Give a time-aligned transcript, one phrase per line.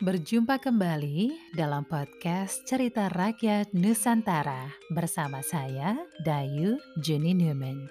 [0.00, 5.92] Berjumpa kembali dalam podcast Cerita Rakyat Nusantara bersama saya,
[6.24, 7.84] Dayu Juni Newman.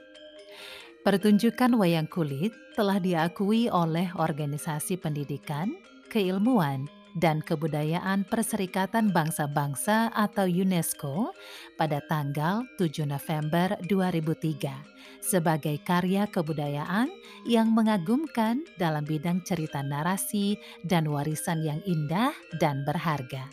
[1.06, 5.69] Pertunjukan wayang kulit telah diakui oleh organisasi pendidikan,
[6.10, 11.33] keilmuan, dan Kebudayaan Perserikatan Bangsa-Bangsa atau UNESCO
[11.79, 17.09] pada tanggal 7 November 2003 sebagai karya kebudayaan
[17.45, 23.50] yang mengagumkan dalam bidang cerita narasi dan warisan yang indah dan berharga.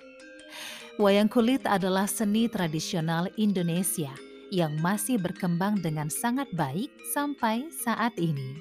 [0.96, 4.12] Wayang kulit adalah seni tradisional Indonesia
[4.48, 8.56] yang masih berkembang dengan sangat baik sampai saat ini.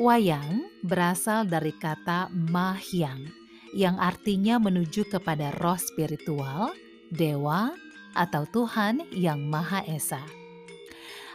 [0.00, 3.45] Wayang berasal dari kata mahyang
[3.76, 6.72] yang artinya menuju kepada roh spiritual,
[7.12, 7.76] dewa,
[8.16, 10.24] atau Tuhan yang Maha Esa.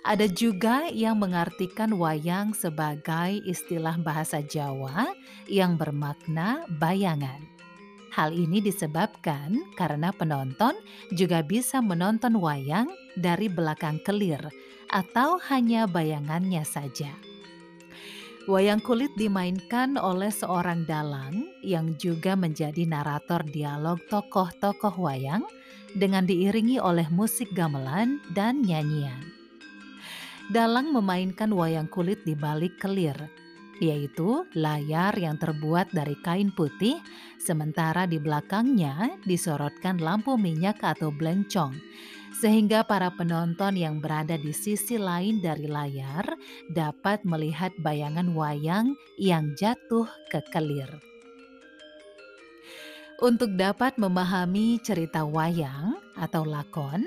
[0.01, 5.13] Ada juga yang mengartikan wayang sebagai istilah bahasa Jawa
[5.45, 7.45] yang bermakna bayangan.
[8.09, 10.73] Hal ini disebabkan karena penonton
[11.13, 14.41] juga bisa menonton wayang dari belakang kelir
[14.89, 17.30] atau hanya bayangannya saja.
[18.49, 25.45] Wayang kulit dimainkan oleh seorang dalang yang juga menjadi narator dialog tokoh-tokoh wayang
[25.93, 29.21] dengan diiringi oleh musik gamelan dan nyanyian.
[30.49, 33.13] Dalang memainkan wayang kulit di balik kelir,
[33.77, 36.97] yaitu layar yang terbuat dari kain putih,
[37.37, 41.77] sementara di belakangnya disorotkan lampu minyak atau blencong
[42.41, 46.25] sehingga para penonton yang berada di sisi lain dari layar
[46.73, 50.89] dapat melihat bayangan wayang yang jatuh ke kelir.
[53.21, 57.05] Untuk dapat memahami cerita wayang atau lakon,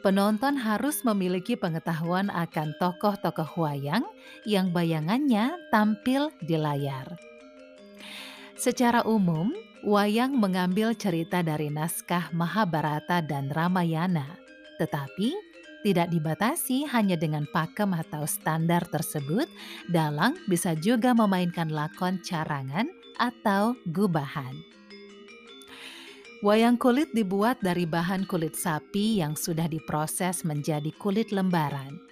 [0.00, 4.08] penonton harus memiliki pengetahuan akan tokoh-tokoh wayang
[4.48, 7.20] yang bayangannya tampil di layar.
[8.56, 9.52] Secara umum,
[9.84, 14.39] wayang mengambil cerita dari naskah Mahabharata dan Ramayana
[14.80, 15.36] tetapi
[15.80, 19.48] tidak dibatasi hanya dengan pakem atau standar tersebut,
[19.88, 24.52] dalang bisa juga memainkan lakon carangan atau gubahan.
[26.40, 32.09] Wayang kulit dibuat dari bahan kulit sapi yang sudah diproses menjadi kulit lembaran.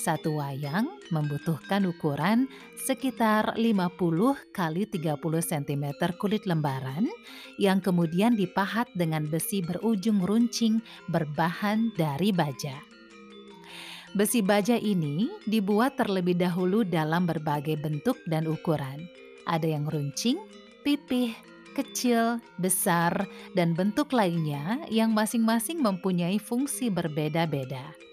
[0.00, 4.00] Satu wayang membutuhkan ukuran sekitar 50
[4.48, 5.84] kali 30 cm
[6.16, 7.04] kulit lembaran
[7.60, 10.80] yang kemudian dipahat dengan besi berujung runcing
[11.12, 12.80] berbahan dari baja.
[14.16, 19.04] Besi baja ini dibuat terlebih dahulu dalam berbagai bentuk dan ukuran.
[19.44, 20.40] Ada yang runcing,
[20.80, 21.36] pipih,
[21.76, 28.09] kecil, besar, dan bentuk lainnya yang masing-masing mempunyai fungsi berbeda-beda.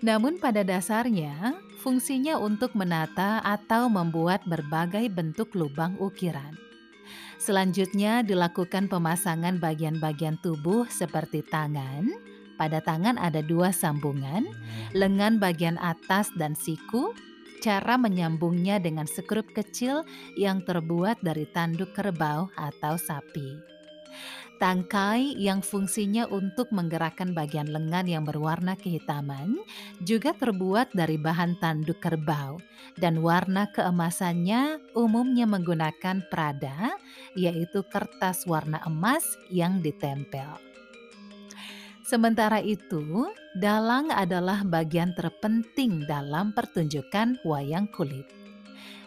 [0.00, 6.56] Namun pada dasarnya, fungsinya untuk menata atau membuat berbagai bentuk lubang ukiran.
[7.40, 12.08] Selanjutnya dilakukan pemasangan bagian-bagian tubuh seperti tangan.
[12.60, 14.44] Pada tangan ada dua sambungan,
[14.92, 17.16] lengan bagian atas dan siku.
[17.60, 20.04] Cara menyambungnya dengan sekrup kecil
[20.36, 23.79] yang terbuat dari tanduk kerbau atau sapi.
[24.60, 29.56] Tangkai yang fungsinya untuk menggerakkan bagian lengan yang berwarna kehitaman
[30.04, 32.60] juga terbuat dari bahan tanduk kerbau
[33.00, 36.92] dan warna keemasannya umumnya menggunakan prada
[37.32, 40.60] yaitu kertas warna emas yang ditempel.
[42.04, 48.28] Sementara itu, dalang adalah bagian terpenting dalam pertunjukan wayang kulit.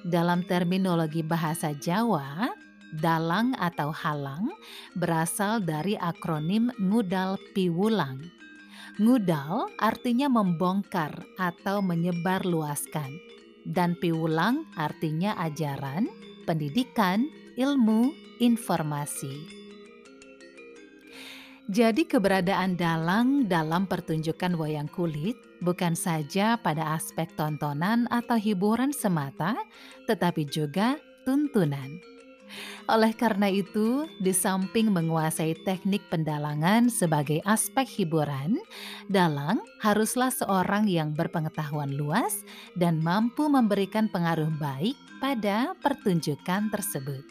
[0.02, 2.63] Dalam terminologi bahasa Jawa,
[2.94, 4.54] Dalang atau halang
[4.94, 8.22] berasal dari akronim ngudal piwulang.
[9.02, 13.10] Ngudal artinya membongkar atau menyebar luaskan.
[13.66, 16.06] Dan piwulang artinya ajaran,
[16.46, 17.26] pendidikan,
[17.58, 19.64] ilmu, informasi.
[21.72, 29.56] Jadi keberadaan dalang dalam pertunjukan wayang kulit bukan saja pada aspek tontonan atau hiburan semata,
[30.06, 32.13] tetapi juga tuntunan.
[32.92, 38.60] Oleh karena itu, di samping menguasai teknik pendalangan sebagai aspek hiburan,
[39.08, 42.44] dalang haruslah seorang yang berpengetahuan luas
[42.76, 47.24] dan mampu memberikan pengaruh baik pada pertunjukan tersebut.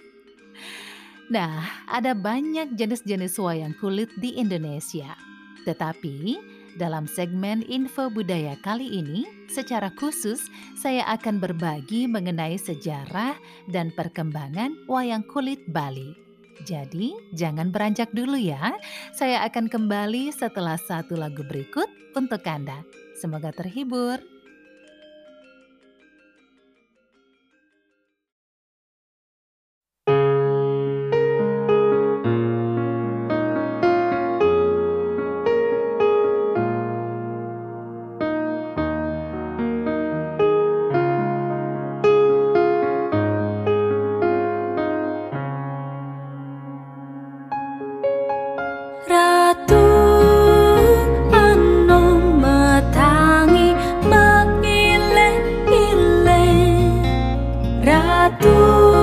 [1.28, 5.16] Nah, ada banyak jenis-jenis wayang kulit di Indonesia.
[5.64, 6.36] Tetapi,
[6.80, 10.40] dalam segmen Info Budaya kali ini, secara khusus
[10.78, 13.36] saya akan berbagi mengenai sejarah
[13.68, 16.16] dan perkembangan wayang kulit Bali.
[16.62, 18.78] Jadi, jangan beranjak dulu ya.
[19.12, 22.86] Saya akan kembali setelah satu lagu berikut untuk Anda.
[23.18, 24.31] Semoga terhibur.
[57.92, 59.01] Ratu.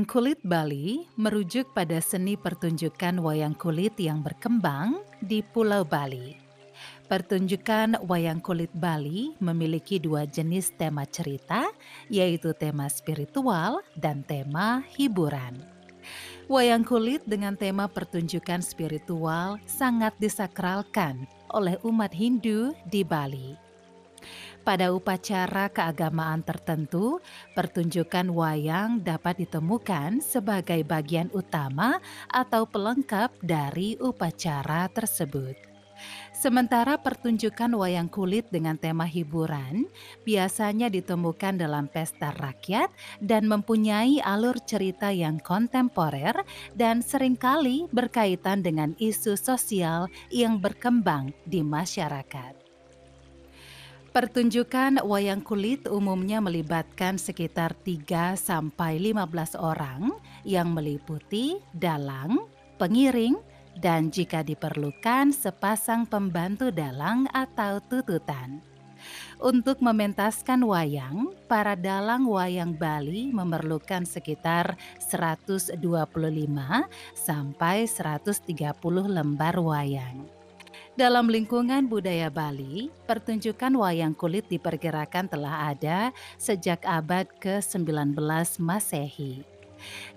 [0.00, 6.40] Wayang kulit Bali merujuk pada seni pertunjukan wayang kulit yang berkembang di Pulau Bali.
[7.04, 11.68] Pertunjukan wayang kulit Bali memiliki dua jenis tema cerita,
[12.08, 15.60] yaitu tema spiritual dan tema hiburan.
[16.48, 23.69] Wayang kulit dengan tema pertunjukan spiritual sangat disakralkan oleh umat Hindu di Bali.
[24.60, 27.16] Pada upacara keagamaan tertentu,
[27.56, 31.96] pertunjukan wayang dapat ditemukan sebagai bagian utama
[32.28, 35.56] atau pelengkap dari upacara tersebut.
[36.36, 39.84] Sementara pertunjukan wayang kulit dengan tema hiburan
[40.24, 42.88] biasanya ditemukan dalam pesta rakyat
[43.20, 46.36] dan mempunyai alur cerita yang kontemporer
[46.72, 52.59] dan sering kali berkaitan dengan isu sosial yang berkembang di masyarakat.
[54.10, 60.10] Pertunjukan wayang kulit umumnya melibatkan sekitar 3 sampai 15 orang
[60.42, 62.42] yang meliputi dalang,
[62.74, 63.38] pengiring,
[63.78, 68.58] dan jika diperlukan sepasang pembantu dalang atau tututan.
[69.38, 75.78] Untuk mementaskan wayang, para dalang wayang Bali memerlukan sekitar 125
[77.14, 78.42] sampai 130
[79.06, 80.39] lembar wayang.
[80.98, 88.18] Dalam lingkungan budaya Bali, pertunjukan wayang kulit diperkirakan telah ada sejak abad ke-19
[88.58, 89.46] Masehi.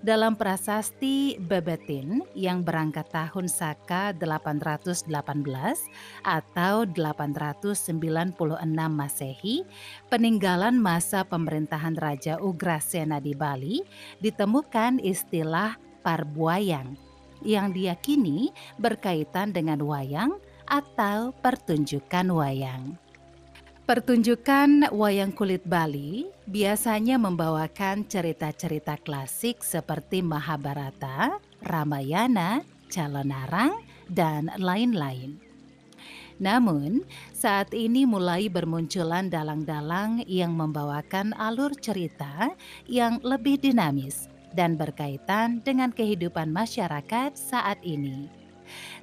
[0.02, 5.06] Dalam prasasti Bebetin yang berangkat tahun Saka 818
[6.26, 8.34] atau 896
[8.90, 9.62] Masehi,
[10.10, 13.78] peninggalan masa pemerintahan Raja Ugrasena di Bali,
[14.18, 16.98] ditemukan istilah parbuayang
[17.44, 18.50] yang diyakini
[18.80, 20.34] berkaitan dengan wayang
[20.74, 22.98] atau pertunjukan wayang.
[23.86, 33.76] Pertunjukan wayang kulit Bali biasanya membawakan cerita-cerita klasik seperti Mahabharata, Ramayana, Calonarang,
[34.10, 35.38] dan lain-lain.
[36.42, 42.50] Namun, saat ini mulai bermunculan dalang-dalang yang membawakan alur cerita
[42.90, 48.43] yang lebih dinamis dan berkaitan dengan kehidupan masyarakat saat ini.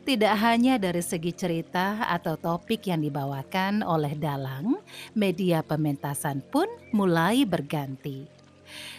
[0.02, 4.82] Tidak hanya dari segi cerita atau topik yang dibawakan oleh dalang,
[5.14, 8.26] media pementasan pun mulai berganti.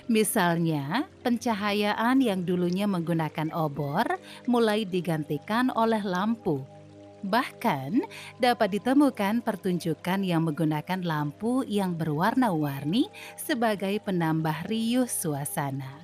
[0.07, 4.05] Misalnya, pencahayaan yang dulunya menggunakan obor
[4.47, 6.63] mulai digantikan oleh lampu
[7.23, 8.03] Bahkan
[8.43, 13.07] dapat ditemukan pertunjukan yang menggunakan lampu yang berwarna-warni
[13.39, 16.03] sebagai penambah riuh suasana.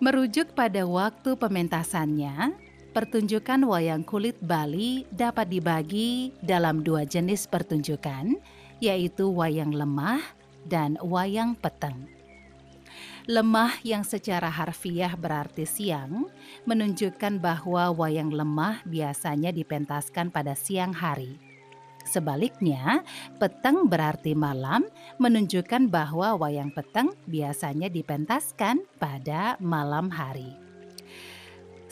[0.00, 2.56] Merujuk pada waktu pementasannya,
[2.98, 8.34] pertunjukan wayang kulit Bali dapat dibagi dalam dua jenis pertunjukan,
[8.82, 10.18] yaitu wayang lemah
[10.66, 12.10] dan wayang peteng.
[13.30, 16.26] Lemah yang secara harfiah berarti siang
[16.66, 21.38] menunjukkan bahwa wayang lemah biasanya dipentaskan pada siang hari.
[22.02, 23.06] Sebaliknya,
[23.38, 24.82] peteng berarti malam
[25.22, 30.67] menunjukkan bahwa wayang peteng biasanya dipentaskan pada malam hari.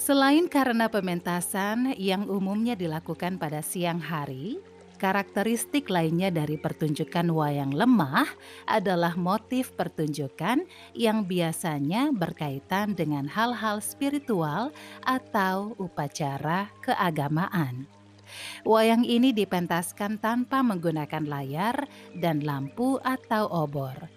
[0.07, 4.63] Selain karena pementasan yang umumnya dilakukan pada siang hari,
[5.03, 8.25] Karakteristik lainnya dari pertunjukan wayang lemah
[8.71, 10.63] adalah motif pertunjukan
[10.95, 14.71] yang biasanya berkaitan dengan hal-hal spiritual
[15.03, 17.91] atau upacara keagamaan.
[18.63, 21.83] Wayang ini dipentaskan tanpa menggunakan layar
[22.15, 24.16] dan lampu atau obor.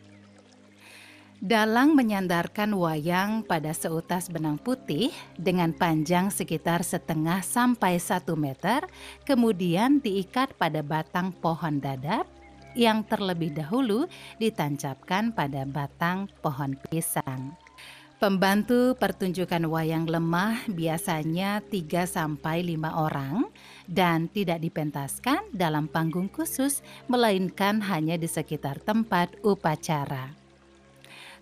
[1.39, 5.07] Dalang menyandarkan wayang pada seutas benang putih
[5.39, 8.83] dengan panjang sekitar setengah sampai satu meter,
[9.23, 12.27] kemudian diikat pada batang pohon dadap
[12.75, 14.03] yang terlebih dahulu
[14.35, 17.55] ditancapkan pada batang pohon pisang.
[18.19, 23.47] Pembantu pertunjukan wayang lemah biasanya 3 sampai 5 orang
[23.87, 30.38] dan tidak dipentaskan dalam panggung khusus melainkan hanya di sekitar tempat upacara.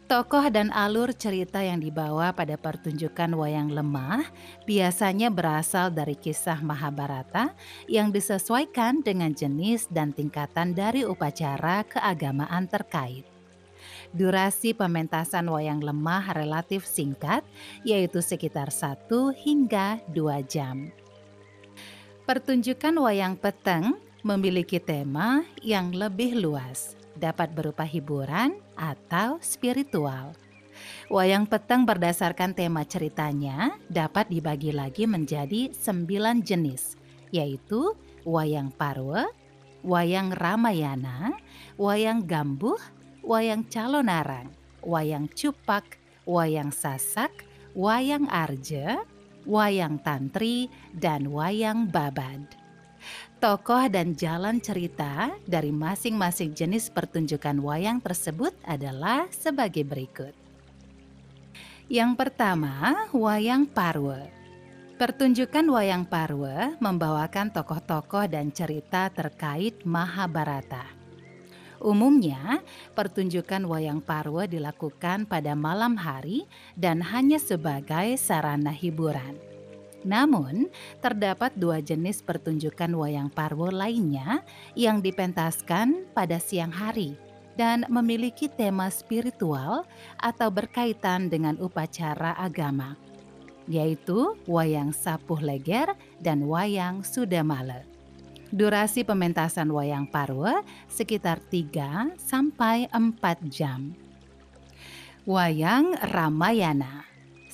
[0.08, 4.24] Tokoh dan alur cerita yang dibawa pada pertunjukan wayang lemah
[4.64, 7.52] biasanya berasal dari kisah Mahabharata
[7.92, 13.28] yang disesuaikan dengan jenis dan tingkatan dari upacara keagamaan terkait.
[14.16, 17.44] Durasi pementasan wayang lemah relatif singkat,
[17.84, 19.12] yaitu sekitar 1
[19.44, 20.88] hingga 2 jam.
[22.24, 30.38] Pertunjukan wayang peteng memiliki tema yang lebih luas dapat berupa hiburan atau spiritual.
[31.10, 36.96] Wayang peteng berdasarkan tema ceritanya dapat dibagi lagi menjadi sembilan jenis,
[37.34, 37.98] yaitu
[38.28, 39.26] wayang parwe,
[39.82, 41.34] wayang ramayana,
[41.80, 42.78] wayang gambuh,
[43.24, 44.52] wayang calonarang,
[44.84, 45.98] wayang cupak,
[46.28, 47.32] wayang sasak,
[47.72, 49.00] wayang arje,
[49.48, 52.57] wayang tantri, dan wayang babad.
[53.38, 60.34] Tokoh dan jalan cerita dari masing-masing jenis pertunjukan wayang tersebut adalah sebagai berikut.
[61.86, 64.26] Yang pertama, wayang parwe.
[64.98, 70.90] Pertunjukan wayang parwe membawakan tokoh-tokoh dan cerita terkait Mahabharata.
[71.78, 72.66] Umumnya,
[72.98, 79.57] pertunjukan wayang parwe dilakukan pada malam hari dan hanya sebagai sarana hiburan.
[80.06, 80.70] Namun,
[81.02, 84.46] terdapat dua jenis pertunjukan wayang parwo lainnya
[84.78, 87.18] yang dipentaskan pada siang hari
[87.58, 89.82] dan memiliki tema spiritual
[90.22, 92.94] atau berkaitan dengan upacara agama,
[93.66, 95.90] yaitu wayang sapuh leger
[96.22, 97.82] dan wayang sudamale.
[98.48, 103.92] Durasi pementasan wayang parwe sekitar 3 sampai 4 jam.
[105.28, 107.07] Wayang Ramayana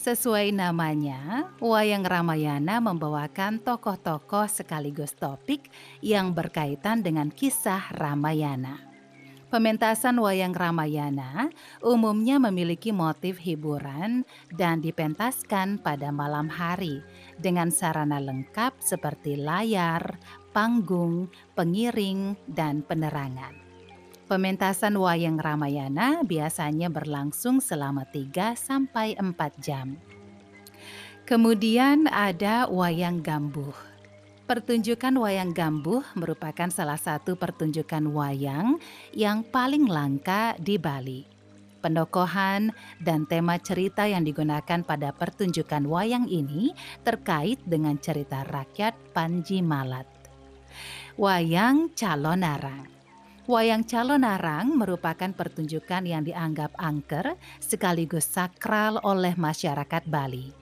[0.03, 5.72] Sesuai namanya, Wayang Ramayana membawakan tokoh-tokoh sekaligus topik
[6.03, 8.83] yang berkaitan dengan kisah Ramayana.
[9.48, 11.48] Pementasan wayang Ramayana
[11.79, 17.00] umumnya memiliki motif hiburan dan dipentaskan pada malam hari
[17.39, 20.19] dengan sarana lengkap seperti layar,
[20.51, 23.62] panggung, pengiring, dan penerangan.
[24.24, 30.00] Pementasan wayang Ramayana biasanya berlangsung selama 3 sampai 4 jam.
[31.27, 33.75] Kemudian ada wayang gambuh.
[34.48, 38.80] Pertunjukan wayang gambuh merupakan salah satu pertunjukan wayang
[39.12, 41.27] yang paling langka di Bali.
[41.84, 42.72] Pendokohan
[43.03, 46.72] dan tema cerita yang digunakan pada pertunjukan wayang ini
[47.03, 50.08] terkait dengan cerita rakyat Panji Malat.
[51.20, 53.02] Wayang Calonarang
[53.44, 60.56] Wayang Calonarang merupakan pertunjukan yang dianggap angker sekaligus sakral oleh masyarakat Bali.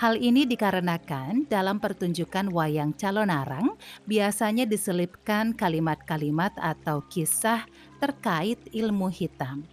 [0.00, 3.76] Hal ini dikarenakan dalam pertunjukan wayang calonarang
[4.08, 7.68] biasanya diselipkan kalimat-kalimat atau kisah
[8.00, 9.68] terkait ilmu hitam.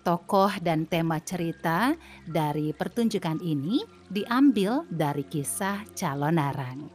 [0.00, 1.92] Tokoh dan tema cerita
[2.24, 6.88] dari pertunjukan ini diambil dari kisah calonarang.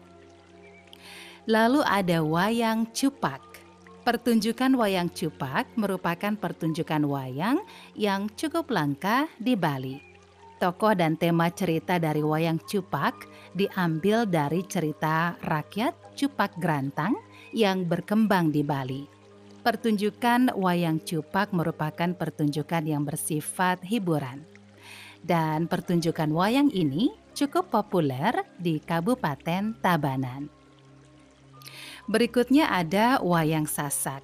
[1.46, 3.55] Lalu ada wayang cupak.
[4.06, 7.58] Pertunjukan wayang cupak merupakan pertunjukan wayang
[7.98, 9.98] yang cukup langka di Bali.
[10.62, 13.26] Tokoh dan tema cerita dari wayang cupak
[13.58, 17.18] diambil dari cerita rakyat Cupak Grantang
[17.50, 19.10] yang berkembang di Bali.
[19.66, 24.46] Pertunjukan wayang cupak merupakan pertunjukan yang bersifat hiburan.
[25.26, 30.65] Dan pertunjukan wayang ini cukup populer di Kabupaten Tabanan.
[32.06, 34.22] Berikutnya ada wayang sasak.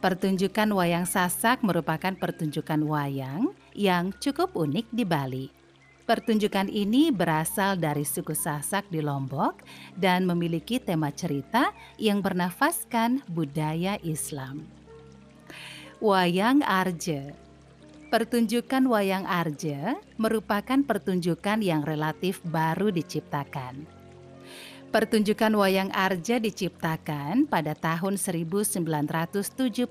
[0.00, 5.46] Pertunjukan wayang sasak merupakan pertunjukan wayang yang cukup unik di Bali.
[6.08, 9.62] Pertunjukan ini berasal dari suku Sasak di Lombok
[9.94, 14.64] dan memiliki tema cerita yang bernafaskan budaya Islam.
[16.00, 17.36] Wayang Arje
[18.10, 23.99] Pertunjukan wayang Arje merupakan pertunjukan yang relatif baru diciptakan.
[24.90, 29.86] Pertunjukan wayang Arja diciptakan pada tahun 1975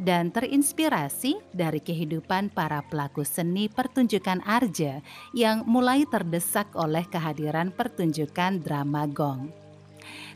[0.00, 5.04] dan terinspirasi dari kehidupan para pelaku seni pertunjukan Arja
[5.36, 9.52] yang mulai terdesak oleh kehadiran pertunjukan drama gong.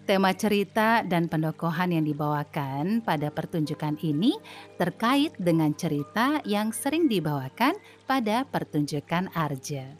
[0.05, 4.37] Tema cerita dan pendokohan yang dibawakan pada pertunjukan ini
[4.77, 7.73] terkait dengan cerita yang sering dibawakan
[8.05, 9.97] pada pertunjukan Arja.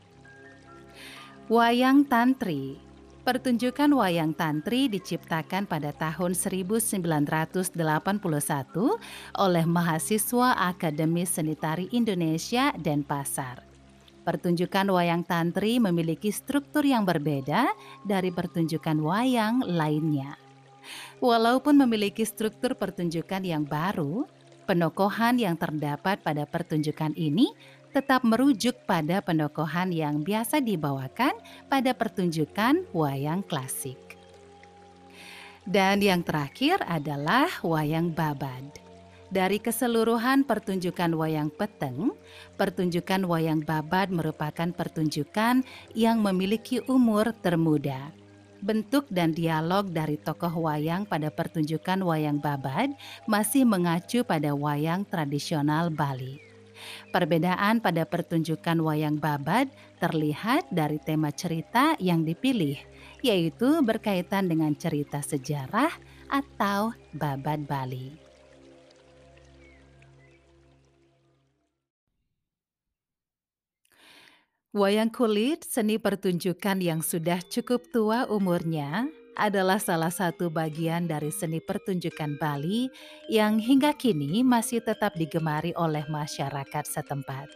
[1.49, 2.86] Wayang Tantri
[3.26, 7.74] Pertunjukan wayang tantri diciptakan pada tahun 1981
[9.34, 13.66] oleh mahasiswa Akademi Seni Tari Indonesia dan Pasar.
[14.22, 17.66] Pertunjukan wayang tantri memiliki struktur yang berbeda
[18.06, 20.38] dari pertunjukan wayang lainnya.
[21.18, 24.22] Walaupun memiliki struktur pertunjukan yang baru,
[24.70, 27.50] penokohan yang terdapat pada pertunjukan ini
[27.96, 31.32] tetap merujuk pada pendokohan yang biasa dibawakan
[31.72, 33.96] pada pertunjukan wayang klasik.
[35.64, 38.68] Dan yang terakhir adalah wayang babad.
[39.32, 42.12] Dari keseluruhan pertunjukan wayang peteng,
[42.61, 45.64] pertunjukan wayang babad merupakan pertunjukan
[45.96, 48.12] yang memiliki umur termuda.
[48.61, 52.92] Bentuk dan dialog dari tokoh wayang pada pertunjukan wayang babad
[53.26, 56.45] masih mengacu pada wayang tradisional Bali.
[57.16, 59.72] Perbedaan pada pertunjukan wayang babad
[60.05, 62.76] terlihat dari tema cerita yang dipilih,
[63.24, 65.88] yaitu berkaitan dengan cerita sejarah
[66.29, 68.12] atau babad Bali.
[74.76, 81.61] Wayang kulit, seni pertunjukan yang sudah cukup tua umurnya, adalah salah satu bagian dari seni
[81.61, 82.88] pertunjukan Bali
[83.29, 87.53] yang hingga kini masih tetap digemari oleh masyarakat setempat.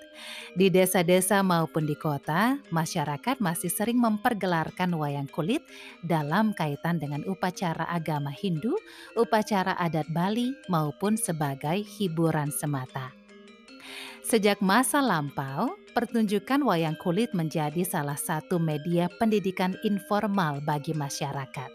[0.54, 5.64] Di desa-desa maupun di kota, masyarakat masih sering mempergelarkan wayang kulit
[6.04, 8.76] dalam kaitan dengan upacara agama Hindu,
[9.16, 13.19] upacara adat Bali, maupun sebagai hiburan semata.
[14.30, 21.66] Sejak masa lampau, pertunjukan wayang kulit menjadi salah satu media pendidikan informal bagi masyarakat.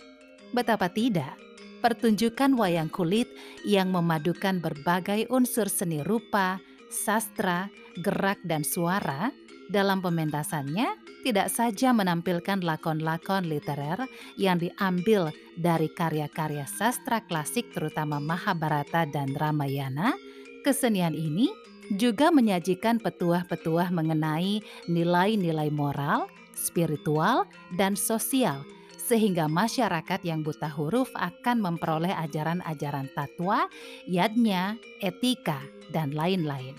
[0.56, 1.36] Betapa tidak,
[1.84, 3.28] pertunjukan wayang kulit
[3.68, 7.68] yang memadukan berbagai unsur seni rupa, sastra,
[8.00, 9.36] gerak, dan suara
[9.68, 10.96] dalam pementasannya
[11.28, 14.00] tidak saja menampilkan lakon-lakon literer
[14.39, 15.28] yang diambil
[15.60, 20.15] dari karya-karya sastra klasik terutama Mahabharata dan Ramayana,
[20.63, 21.52] kesenian ini
[21.93, 26.26] juga menyajikan petuah-petuah mengenai nilai-nilai moral,
[26.58, 27.45] spiritual,
[27.78, 28.65] dan sosial,
[28.98, 33.69] sehingga masyarakat yang buta huruf akan memperoleh ajaran-ajaran tatwa,
[34.10, 35.62] yadnya, etika,
[35.93, 36.74] dan lain-lain.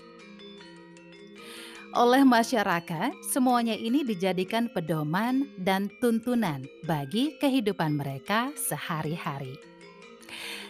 [1.95, 9.76] Oleh masyarakat, semuanya ini dijadikan pedoman dan tuntunan bagi kehidupan mereka sehari-hari.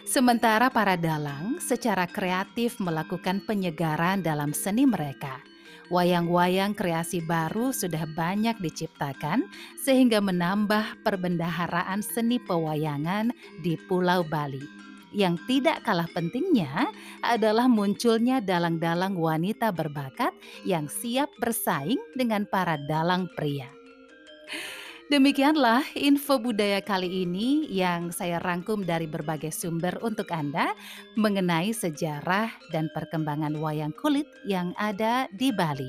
[0.08, 5.44] Sementara para dalang secara kreatif melakukan penyegaran dalam seni mereka.
[5.92, 9.44] Wayang-wayang kreasi baru sudah banyak diciptakan
[9.76, 14.64] sehingga menambah perbendaharaan seni pewayangan di Pulau Bali.
[15.12, 16.88] Yang tidak kalah pentingnya
[17.20, 20.32] adalah munculnya dalang-dalang wanita berbakat
[20.64, 23.77] yang siap bersaing dengan para dalang pria.
[25.08, 30.76] Demikianlah info budaya kali ini yang saya rangkum dari berbagai sumber untuk Anda
[31.16, 35.88] mengenai sejarah dan perkembangan wayang kulit yang ada di Bali.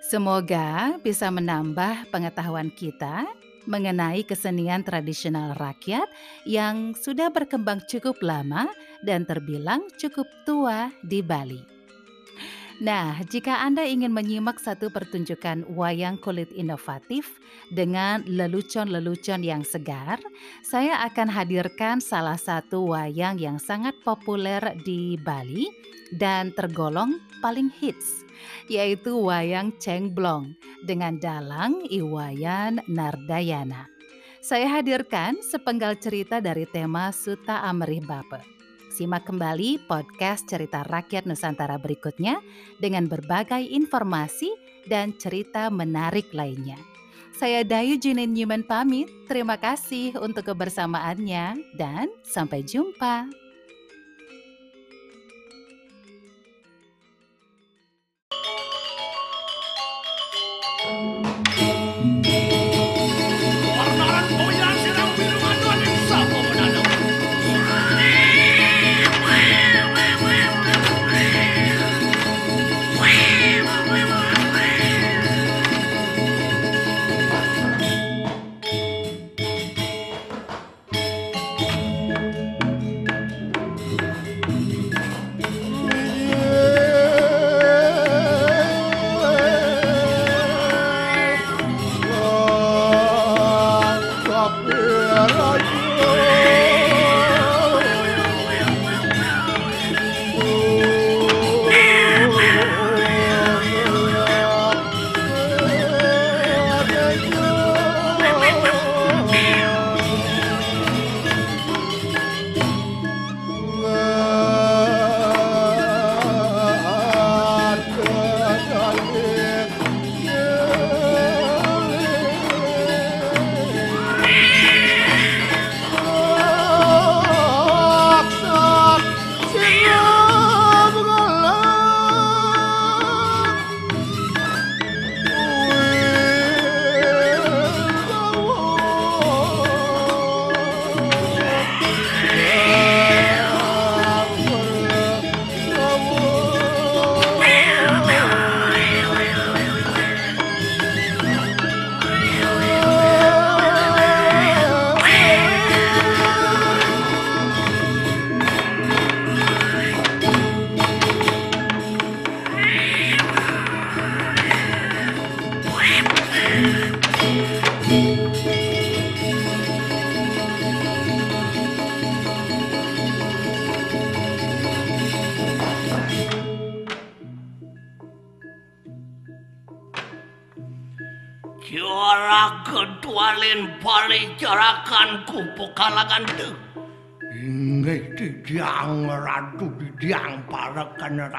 [0.00, 3.28] Semoga bisa menambah pengetahuan kita
[3.68, 6.08] mengenai kesenian tradisional rakyat
[6.48, 8.72] yang sudah berkembang cukup lama
[9.04, 11.77] dan terbilang cukup tua di Bali.
[12.78, 17.42] Nah, jika Anda ingin menyimak satu pertunjukan wayang kulit inovatif
[17.74, 20.22] dengan lelucon-lelucon yang segar,
[20.62, 25.66] saya akan hadirkan salah satu wayang yang sangat populer di Bali
[26.14, 28.22] dan tergolong paling hits,
[28.70, 30.54] yaitu wayang Cengblong
[30.86, 33.90] dengan dalang Iwayan Nardayana.
[34.38, 38.57] Saya hadirkan sepenggal cerita dari tema Suta Amrih Bape.
[38.98, 42.42] Simak kembali podcast cerita rakyat Nusantara berikutnya
[42.82, 44.50] dengan berbagai informasi
[44.90, 46.74] dan cerita menarik lainnya.
[47.30, 49.06] Saya Dayu Junin Newman pamit.
[49.30, 53.30] Terima kasih untuk kebersamaannya dan sampai jumpa.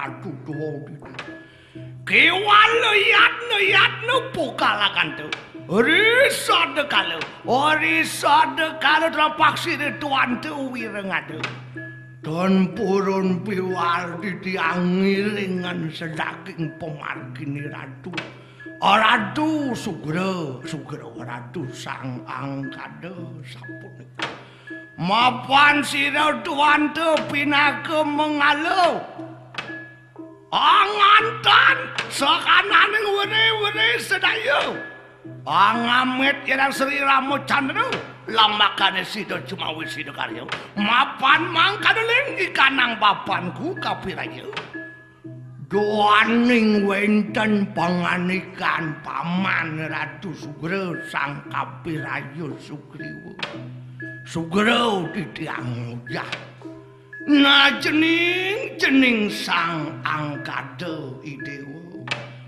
[0.09, 1.11] aduh doa gitu.
[2.09, 5.27] Kewalo yatno yatno pukalakan tu.
[5.69, 11.37] Risa dekalo, orisa oh, dekalo terpaksa di tuan tu wireng adu.
[12.25, 18.09] Don purun piwal di diangilingan sedaking pemargini ratu.
[18.81, 23.13] Oh, Aradu Sugra, Sugra oh, Ratu sang Angkada
[23.45, 24.09] sapun.
[24.97, 29.05] Mapan sira tuan tu pinake mengalo.
[30.49, 31.77] Angantan
[32.09, 34.81] sakananing wene-wene sedayu.
[35.45, 37.85] Angamit irang Sri Ramo Chandra
[38.25, 40.41] lamakane sida Jumawi sida karya.
[40.73, 44.49] Mapan mangkadeling ikanang bapanku kapirayu.
[45.69, 53.37] Doaning wenten panganikan paman Ratu Sugro sang kapirayu Sugriwo.
[54.25, 56.01] Sugro didiang.
[57.29, 62.01] Nah jening jening sang angkade idewo.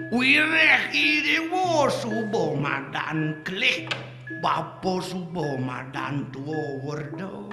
[0.10, 3.94] Wireh idewo subo madan klik.
[4.41, 7.46] Bapo subo madan tuwo werdo.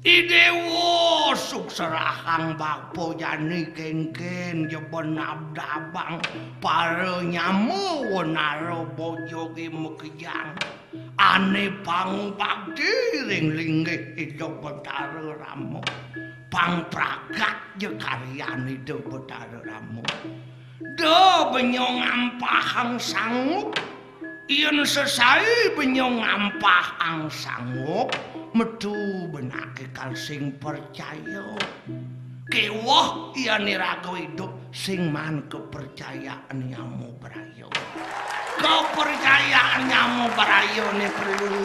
[0.00, 6.24] Idewo sukserahang bakpo jani kengken jebon abdabang
[6.64, 10.56] para nyamu wenaro bojo mekejang
[11.18, 15.82] ane pang pagdiring linggih ijo betara ramu
[16.48, 20.02] pang pragat ye karyani do betara ramu
[20.94, 21.18] do
[21.50, 23.74] benyong ampah ang sanguk
[24.46, 24.86] iyan
[25.74, 28.14] benyong ampah ang sanguk
[29.28, 31.54] benake kalsing percaya.
[32.48, 37.47] Kewah iyan iragawidu sing man kepercayaan yang mubrai
[38.58, 41.62] kepercayaan nyamu berayo ne perlu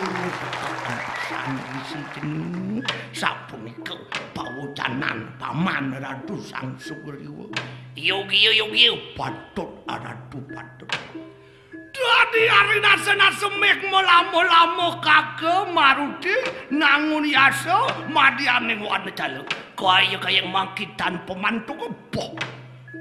[1.27, 2.79] santri sini
[3.11, 3.97] sapunika
[4.37, 7.49] pawucanan paman ratu sang sugriwa
[7.97, 10.89] yogi yogi patut ratu patut
[11.93, 16.33] Dadi arina sena semik mula-mula kage marudi
[16.73, 19.45] nangun yaso madianing wana jaluk.
[19.77, 22.33] Kaya kaya mangkitan pemantu kebo.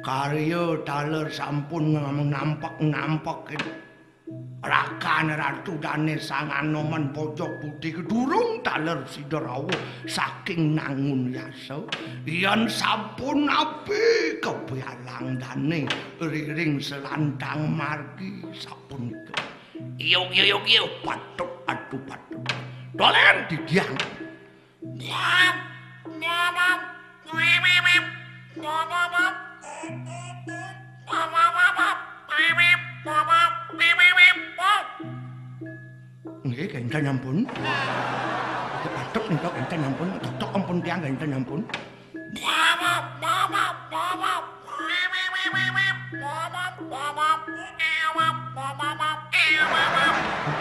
[0.03, 1.95] karya taler sampun
[2.29, 3.55] nampak-nampak
[4.63, 9.75] rakane ratudane sang anoman men pojok putih kedurung taler sidrawuh
[10.07, 11.83] saking nangun yaso
[12.23, 15.91] yen sampun api kebyalang dane
[16.23, 19.11] riring selandang margi sampun
[19.99, 22.43] iyo iyo iyo iyo patuk atu patuk.
[22.95, 23.95] Dolen didiang.
[24.83, 25.57] Nyam,
[26.21, 26.79] nyam, nyam,
[27.33, 28.05] nyam, nyam, nyam, nyam, nyam,
[28.59, 29.52] nyam, nyam, nyam, nyam
[36.43, 37.37] Nggih kinten ampun.
[38.83, 41.61] Batuk nika kinten ampun, batuk ampun tiyang kinten ampun.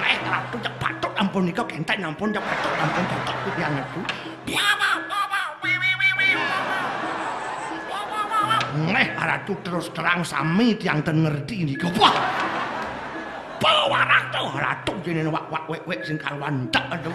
[0.02, 4.02] Eh, aku jak batuk ampun nika kinten ampun jak batuk cảnh batuk tiyang aku.
[8.90, 11.90] Neh, ratu terus terang sami tiang ten ngerti nika.
[12.00, 12.16] Wah.
[13.62, 17.14] Bawa ratu, ratu jenenge wak wak wek wek sing karuan tak aduh.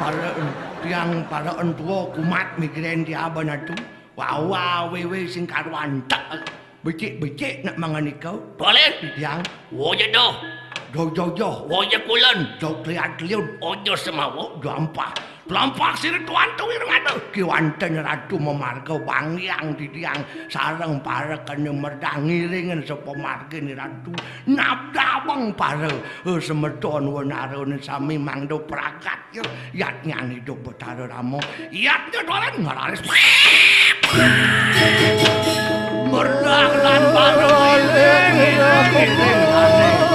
[0.00, 0.32] Para
[0.80, 3.76] tiang para entua kumat mikirin diaban aduh.
[4.16, 6.48] Wah wah wewe sing karuan tak.
[6.80, 8.32] Becik-becik nak mangan ika.
[8.56, 9.44] Boleh tiang.
[9.68, 10.32] Woje doh.
[10.94, 11.68] Do do do.
[11.68, 12.56] Woje kulon.
[12.56, 13.44] Do kliat kliut.
[13.60, 15.35] Ojo semawo gampang.
[15.46, 17.14] Blampak sir tuan tuwir ngatu.
[17.30, 19.46] Ki wanten ratu memarga wangi
[19.78, 20.18] titiang
[20.50, 22.82] sareng Sarang pare kanya merdang ngiringin
[23.62, 24.10] ni ratu.
[24.50, 25.86] Nabda wang pare.
[26.42, 29.22] Semedon wanaru sami mangdo prakat.
[29.70, 31.38] yatnyane nyan hidup betara ramo.
[31.70, 33.00] Yat nyodolan ngararis.
[36.10, 37.46] Merdang lan pare.
[37.46, 40.06] Ngiringin ngiringin ngiringin ngiringin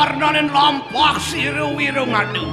[0.00, 2.46] warnane lampah siru wiru ngadu.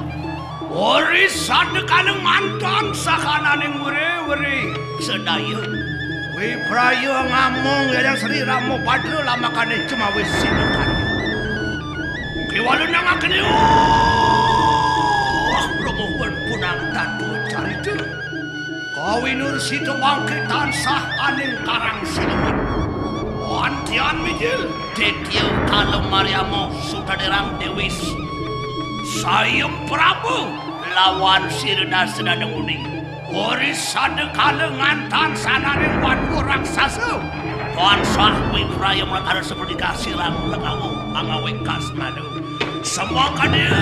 [0.68, 5.62] Wari sadekane mantan sakanane wiri-wiri sedaya.
[6.36, 10.90] Wi prayo ngamung ya yang Sri Ramo padu lamakane cuma wis sinekan.
[12.52, 12.86] Ki walu
[15.48, 17.76] Wah, oh, promohon punang tatu cari
[18.92, 22.87] Kau winur situ bangkit tansah aning karang siluman.
[23.58, 24.70] Antian Tian Mijil?
[24.94, 27.18] Ditiu kalau Mariamu sudah
[27.58, 27.98] Dewis.
[29.18, 30.46] Sayum Prabu
[30.94, 32.86] lawan Sirna Senada Uning.
[33.34, 37.14] Hori sana kalengan tan sana raksasa orang sasu.
[37.74, 42.26] Tuan Sahwi Praya melakar seperti kasiran lekamu angawik kasmanu.
[42.86, 43.74] Semoga dia...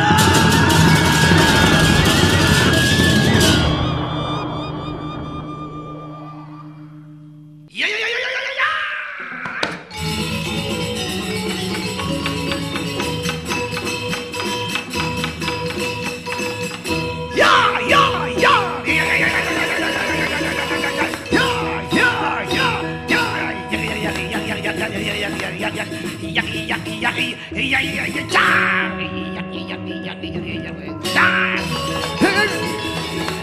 [27.15, 27.65] hey, hey.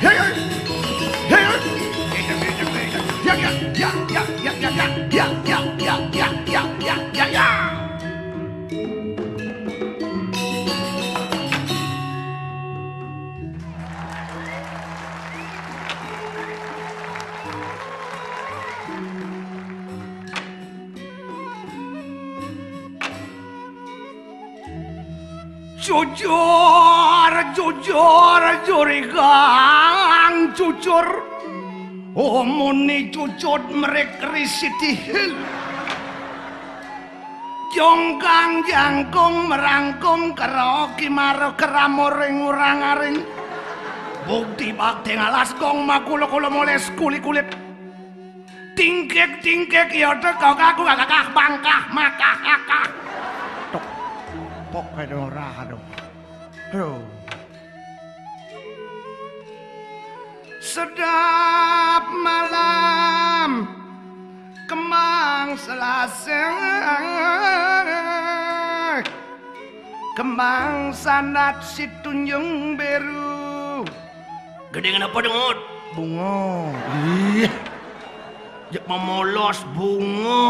[0.02, 0.51] Hey,
[26.22, 31.06] Jujur, jujur, jurigang, jujur.
[32.14, 35.34] Omoni jujur merek risitihil.
[37.74, 43.18] Jongkang jangkung merangkung keroki maro keramuring urang-aring.
[44.22, 47.50] Bukti bakti ngalas kong makulo kulo moles kulit kulit.
[48.78, 52.88] Tingkek-tingkek ya teko kaku kakak bangkah makah kakak.
[54.70, 55.91] Pok kaya ora aduh.
[60.64, 63.68] Sedap malam
[64.64, 66.48] kembang selasih
[70.16, 73.84] kembang sanat si tunjung beru.
[74.72, 75.72] Gede kenapa dengut?
[75.92, 76.72] bunga
[77.44, 77.52] ih
[78.72, 80.40] jak memolos bunga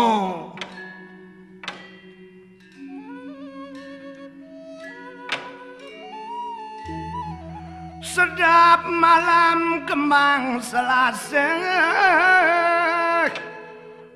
[8.13, 11.65] sedap malam kembang selasih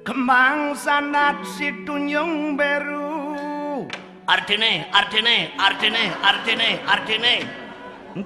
[0.05, 3.09] kembang sanat si tunjung beru
[4.27, 7.47] Artine, artine, artine, artine, artine.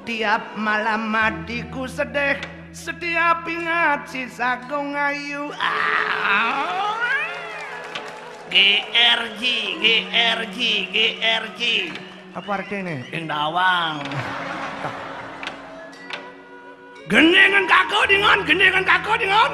[0.09, 2.41] Tiap malam matiku sedih
[2.73, 6.97] Setiap ingat si Sagung Ayu ah.
[8.49, 9.43] GRG,
[9.77, 11.93] GRG, GRG.
[12.33, 13.05] Apa artinya?
[13.13, 13.29] Yang
[17.11, 17.33] dawang.
[17.35, 19.51] Gendengan kakak dengan Gendengan kakak dengan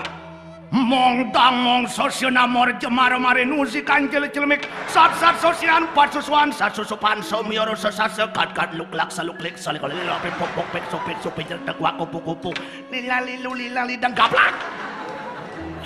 [0.76, 6.52] Mong tang mong sosyo namor jemar mare nusi kanjel celmik sat sat sosian pat susuan
[6.52, 10.82] sat susupan somyoro sesat sekat kat luk lak saluk lik salik oleh lape pok pek
[10.90, 12.50] sopet sopet jertek wak kupu kupu
[12.92, 14.52] lila lilu lila lidang gaplak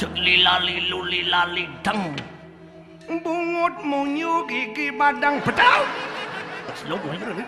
[0.01, 2.17] Cek lila lilu lila lidang.
[3.21, 5.85] bungut munyu gigi badang betal
[6.73, 7.45] Slow gue ini.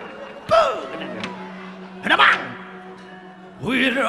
[2.13, 2.62] Bang?
[3.63, 4.03] Wirang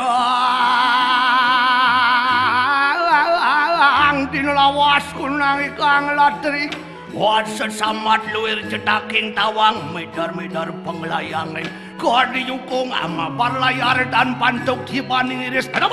[4.34, 6.74] dinelawas kunang ikang latri
[7.14, 11.70] Wan sesamat luir cedaking tawang Medar-medar penglayangin
[12.02, 15.86] Kau diukung ama parlayar dan pantuk dipaning iris Ada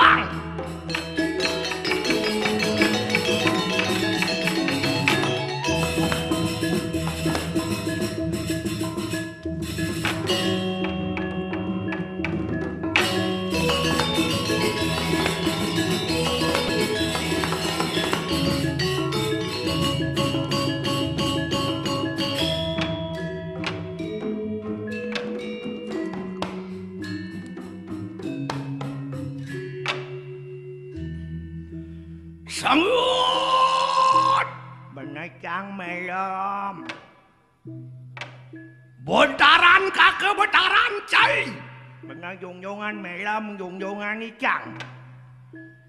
[42.91, 44.75] yung-yungan melam yung-yungan icang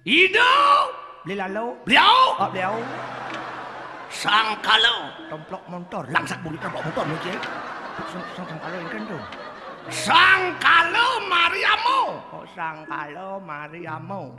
[0.05, 0.87] Hidup
[1.25, 2.75] Beli lalu Beliau Oh beliau
[4.11, 5.09] Sang kalau.
[5.31, 7.41] Tomplok motor Langsak bunyi tomplok motor cik
[8.11, 9.21] Sang, sang, sang kalau yang kan tuh
[9.89, 12.01] Sang kalau Mariamu
[12.37, 14.33] Oh sang kalau Mariamu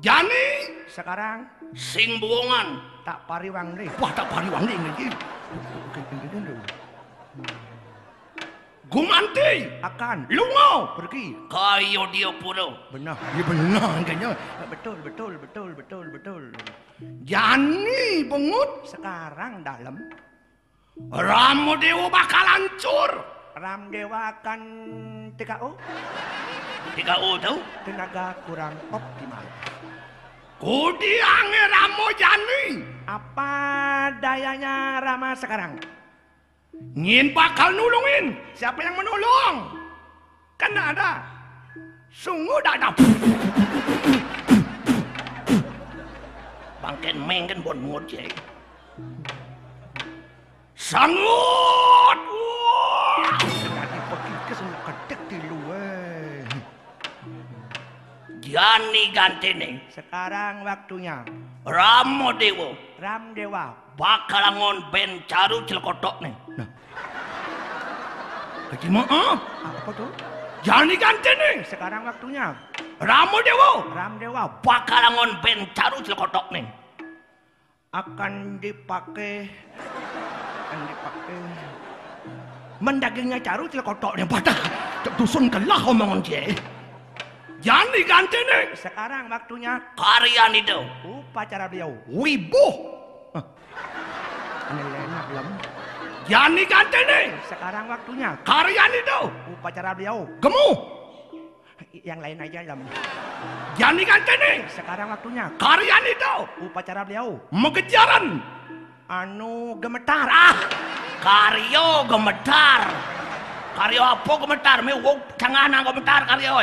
[0.00, 0.48] Jani
[0.88, 2.78] sekarang Sing buongan.
[3.02, 3.90] tak pariwang deh.
[3.98, 5.06] Wah tak pariwang deh ngaji.
[8.94, 11.34] Gumanti akan lungo pergi.
[11.50, 12.78] Kayo dia puro.
[12.94, 14.30] Benar, ya benar kayaknya.
[14.70, 16.42] Betul, betul, betul, betul, betul.
[17.26, 19.98] Jani bengut sekarang dalam.
[21.10, 23.10] Ramu Dewa bakal hancur.
[23.58, 24.60] Ram Dewa akan
[25.38, 25.78] TKO
[26.94, 27.58] Tiga O tau?
[27.82, 29.42] tenaga kurang optimal.
[30.62, 32.64] Kudiange Ramo Jani.
[33.10, 33.54] Apa
[34.22, 35.82] dayanya Rama sekarang?
[36.94, 38.38] Ngin bakal nulungin.
[38.54, 39.74] Siapa yang menolong?
[40.54, 41.22] Kan ada.
[42.14, 42.88] Sungguh tak ada.
[46.78, 48.30] Bangken mengken bon ngut cek.
[50.78, 52.18] Sangut!
[53.48, 56.46] Jadi pergi ke sana kedek di luar.
[58.44, 59.70] Jani gantene.
[59.88, 61.24] Sekarang waktunya.
[61.64, 62.76] Ramo Dewo.
[63.00, 63.72] Ram Dewa.
[63.96, 66.43] Bakal ngon ben caru celkotok nih.
[68.70, 69.38] Kaji maaf.
[69.62, 70.10] Apa tuh?
[70.62, 71.66] Jani gantene.
[71.66, 72.54] Sekarang waktunya.
[73.02, 73.72] Ramo Dewa.
[73.90, 74.46] Ram Dewa.
[74.62, 76.64] Bakal ngon ben caru celkotok nih.
[77.94, 79.46] akan dipakai
[79.78, 81.38] akan dipakai
[82.82, 84.50] mendagingnya caru cilekotoknya pada
[85.14, 86.42] dusun kelah omongan dia
[87.62, 90.78] Jani ganti nih sekarang waktunya Karyan itu.
[91.06, 92.66] upacara beliau wibu.
[94.68, 94.82] Ini
[96.24, 98.32] Jani ganti nih sekarang waktunya.
[98.48, 99.20] Karyan itu.
[99.52, 100.24] Upacara beliau.
[100.40, 100.68] Gemu.
[102.00, 102.80] Yang lain aja lem
[103.76, 105.52] Jani ganti nih sekarang waktunya.
[105.60, 106.34] Karyan itu.
[106.64, 107.36] Upacara beliau.
[107.52, 108.40] Mengejaran.
[109.04, 110.24] Anu gemetar.
[110.32, 110.56] Ah
[111.20, 112.82] Karyo gemetar.
[113.76, 114.78] Karyo apa gemetar?
[114.80, 116.56] Me wong canganan gemetar karyo.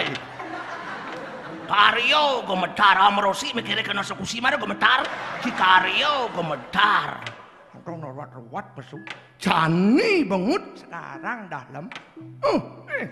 [1.70, 2.96] Karyo gemetar.
[2.98, 5.06] Amrosi mikirnya kena sekusi mana gemetar.
[5.46, 7.41] Si Karyo gemetar.
[7.82, 9.02] Atau rawat-rawat pesu.
[9.42, 11.90] Jani bengut sekarang dalam.
[12.46, 12.62] Uh,
[12.94, 13.10] eh.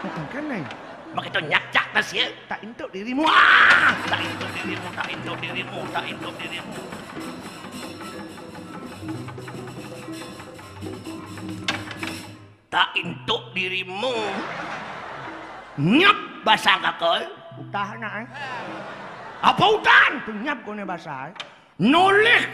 [0.00, 0.64] Mungkin nih.
[1.12, 2.24] Begitu nyak-cak tas ya.
[2.48, 3.28] Tak untuk dirimu.
[3.28, 6.80] Wah, tak itu dirimu, tak itu dirimu, tak itu dirimu.
[12.72, 14.16] Tak untuk dirimu.
[15.76, 17.45] Nyep bahasa kakak.
[17.56, 18.26] Utah nak eh.
[19.40, 20.10] Apa utan?
[20.28, 21.34] Penyap kau ni bahasa eh.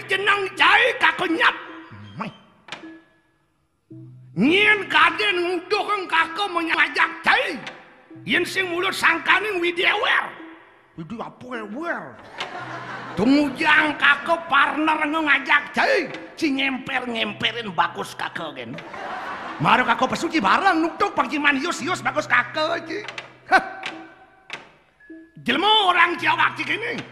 [0.07, 1.57] Jenang jai kakak nyap.
[2.19, 2.31] Mai.
[4.35, 7.59] Nyen kaden nguduk ang kakak menyajak jai.
[8.27, 10.27] Yen sing mulut sangkaning widewer.
[10.99, 12.15] Itu apa wer?
[13.19, 13.97] Tungujang
[14.51, 16.11] partner ngajak jai.
[16.39, 18.71] Si ngemper-ngemperin bagus kakak kan.
[19.63, 22.27] Maro kakak pesuci bareng nuktuk pangjiman yus-yus bagus.
[22.27, 23.65] Hah.
[25.43, 27.03] Jelma orang Jawa gini.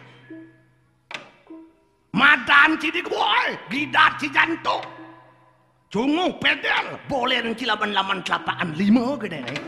[2.15, 4.83] Madan cidik boy, gidat ci jantung.
[5.91, 8.79] Cungu pedal, Boleh nanti laman-laman kelapaan.
[8.79, 9.59] lima gede nih.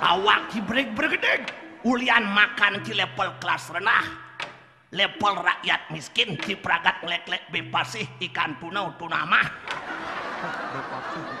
[0.00, 1.44] Awak ci break bergedeg.
[1.84, 4.08] Ulian makan ci level kelas renah.
[4.96, 9.44] Level rakyat miskin ci pragat ngelek-lek bebasih ikan tuna tunamah.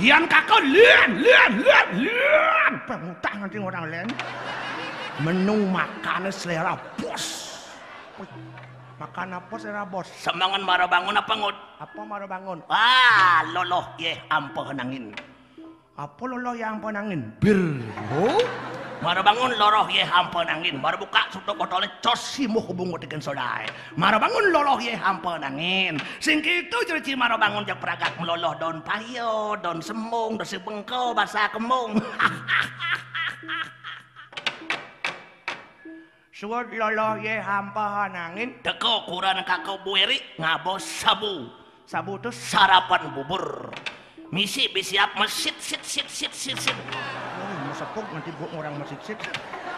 [0.00, 2.72] Ian kakak lian, lian, lian, lian.
[2.88, 4.08] Pengutang nanti orang lain.
[5.20, 7.52] Menu makan selera bos.
[8.96, 10.08] Makan apa selera bos?
[10.16, 11.56] Semangan marah bangun apa ngut?
[11.76, 12.58] Apa mau bangun?
[12.72, 15.12] Ah, loloh ye ampo henangin.
[15.92, 17.28] Apa lolo yang penangin?
[17.36, 17.76] Bir.
[18.16, 18.40] Oh,
[19.02, 20.78] Marah bangun loroh ye ampo henangin.
[20.78, 23.66] Marah buka sutok botolnya cos si mau hubung dengan sodai.
[23.98, 25.98] Marah bangun loloh ye ampo henangin.
[26.22, 31.50] Sing itu cerita marah bangun jak peragat meloloh don payo, don semung, don sebengko, bahasa
[31.50, 31.98] kemung.
[36.42, 38.54] Suat lolo ye hampa hanangin.
[38.62, 41.50] Deko kurang kakau bueri ngabos sabu.
[41.90, 43.74] Sabu tu Sarapan bubur.
[44.32, 46.72] Misi bisiap mesit sit sit sit sit sit.
[46.72, 49.20] Oh, masepuk nanti buat orang masih sit.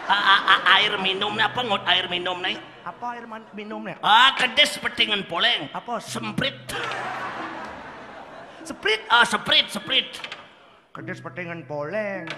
[0.06, 2.54] A- a- a- air minumnya apa ngut air minum nih?
[2.86, 3.98] Apa air minumnya?
[3.98, 5.66] Ah, kedes petingan poleng.
[5.74, 5.98] Apa?
[5.98, 6.54] Semprit.
[8.62, 10.22] Sprit, ah, sprit, sprit.
[10.94, 12.30] Kedes petingan poleng.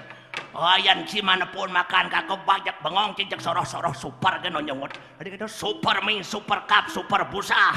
[0.56, 4.96] Oh, yan si mana pun makan kakak banyak bengong cincak soroh-soroh super nyongot.
[5.20, 7.76] Adik kita Super mie, super cup, super busa.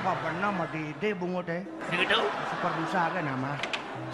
[0.00, 1.60] Apa benar mah di de bungut eh.
[1.92, 2.20] Gitu.
[2.48, 3.52] Super busa kan nama.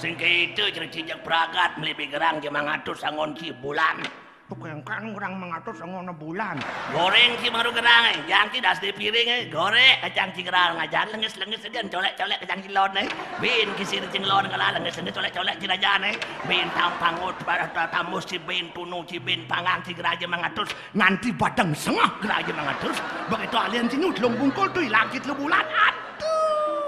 [0.02, 4.25] Sing itu cerita cincak beragat melibi gerang jemang atus angon ci bulan.
[4.46, 6.62] Bukan kan orang mengatur sangono bulan.
[6.94, 8.16] Goreng si maru gerang, eh.
[8.30, 9.40] jang ci das di piring, eh.
[9.50, 13.10] goreng kacang ci gerang, ngajan lengis lengis segan colek colek kacang ci lon, eh.
[13.42, 16.14] bin kisir cing lon kala lengis lengis colek colek ci rajan, eh.
[16.46, 21.34] bin tam pangut pada tamus ci bin tunu ci bin pangang ci geraja mangatus, Nanti
[21.34, 23.02] badang sengah geraja mengatus.
[23.26, 25.66] Begitu alien sini telung bungkul tuh langit lu bulan.
[25.66, 26.78] Aduh.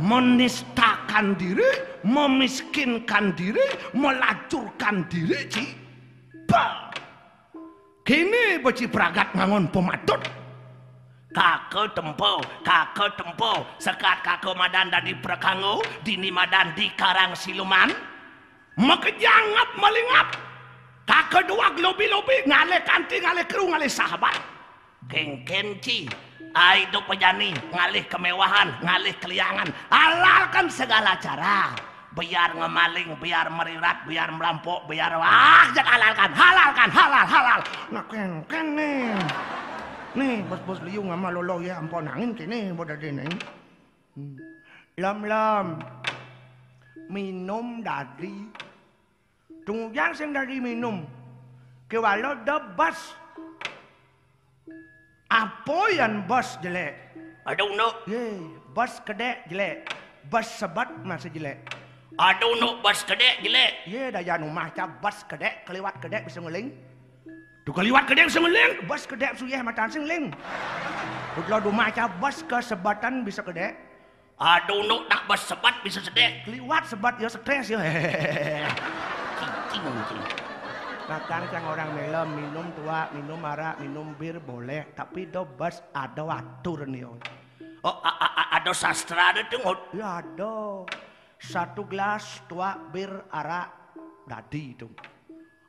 [0.00, 3.62] Menistakan diri, memiskinkan diri,
[3.94, 5.64] melacurkan diri, Ci.
[6.46, 6.90] Bah.
[8.02, 10.18] Kini beci pragat ngangon pematut.
[11.32, 17.88] Kakek tempo, kakek tempo, sekat kakek madan dari prekango, dini madan di karang siluman.
[18.76, 20.28] Makejangap malingap.
[21.08, 24.34] Kakak dua lobi-lobi ngale kanti ngale kru ngale sahabat.
[25.08, 26.10] Geng kenci,
[26.52, 31.91] ai do pejani, ngalih kemewahan, ngalih keliangan, halalkan segala cara.
[32.12, 37.60] Biar ngemaling, biar merirat, biar melampok, biar wah, halalkan, halalkan, halal, halal.
[37.88, 39.16] Nah ken ken nih.
[40.12, 43.24] Nih bos-bos liu ngama lolo ya ampun angin kini boda dene.
[44.12, 44.36] Hmm.
[45.00, 45.66] Lam lam.
[47.08, 48.44] Minum dari.
[49.64, 51.08] Tunggu yang sing dari minum.
[51.88, 53.16] Kewalo debas.
[55.32, 56.92] Apa yang bos jelek?
[57.48, 58.36] Aduh no, Ye,
[58.76, 59.88] bos kedek jelek.
[60.28, 61.81] Bos sebat masih jelek.
[62.18, 63.88] Aduh no, bas gede jelek.
[63.88, 66.72] Ye daya rumah cap bos kedek keliwat kedek bisa ngeling.
[67.62, 70.34] Tu keliwat kedek bisa ngeling, bos kedek suyeh matan sing ling.
[71.32, 73.72] Tu lo rumah cap bos ke sebatan bisa kedek.
[74.42, 76.42] Aduh no, nak bas sebat bisa sedek.
[76.42, 77.78] Keliwat sebat ya stres ya.
[79.70, 80.22] Cing, cing.
[81.02, 86.24] Makan yang orang melem minum tua, minum arak, minum bir boleh, tapi do bos ada
[86.40, 87.04] atur nih.
[87.84, 87.96] Oh,
[88.54, 89.60] ada sastra ada tuh.
[89.92, 90.86] Ya ada.
[91.42, 93.66] Satu gelas tua bir arak
[94.30, 94.86] dadi itu.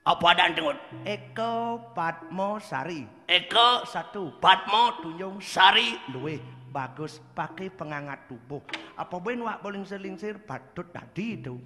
[0.06, 0.78] Apa ada tuh?
[1.02, 3.02] Eko Padmo Sari.
[3.26, 6.38] Eko, Satu Patmo, tunjung Sari, luwe
[6.70, 8.62] bagus pakai penghangat tubuh.
[8.94, 11.58] Apa ben wak boling selingsir patut dadi itu.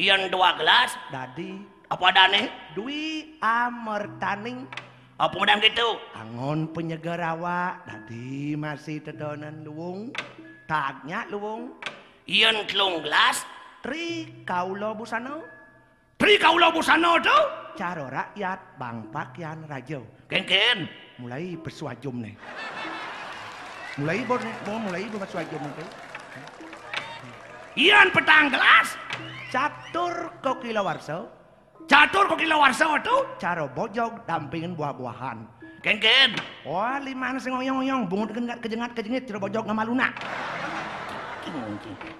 [0.00, 0.96] Iyan dua gelas.
[1.12, 2.72] Dadi Apa adane?
[2.74, 4.66] dui amertaning
[5.16, 5.96] Apa modang gitu?
[6.12, 10.08] angon penyegar awak dadi masih tedonan luwung.
[10.64, 11.76] Tagnya luwung.
[12.26, 13.46] Iyan telung gelas.
[13.86, 15.46] Tri kaulo busano.
[16.18, 17.38] Tri kaulo busano tu.
[17.78, 20.02] Caro rakyat bang pakaian rajo.
[20.26, 20.90] Ken-ken.
[21.22, 22.34] Mulai bersuajum nih.
[24.02, 25.88] Mulai bor mau mulai bersuajum nih.
[27.78, 28.98] Iyan petang gelas.
[29.54, 31.30] Catur kokilo warso.
[31.86, 33.14] Catur kok kilo warsa tu.
[33.38, 35.46] Caro bojog dampingin buah-buahan.
[35.86, 36.34] Ken-ken.
[36.66, 39.62] Wah, lima sing oyong-oyong, bungut kejengat kejengat kejengit, ciro bojog
[41.50, 42.10] ngamaluna.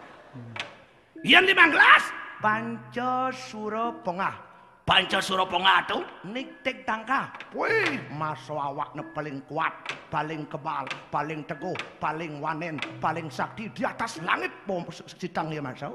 [1.27, 2.05] Iyan lima gelas.
[2.43, 4.47] Panco suro pongah.
[4.87, 5.99] Panca Suroponga tu.
[6.31, 7.27] Nik tek tangka.
[7.51, 9.75] Wih, maso awak ne paling kuat,
[10.15, 15.91] paling kebal, paling teguh, paling wanen, paling sakti di atas langit bom sitang ya maso.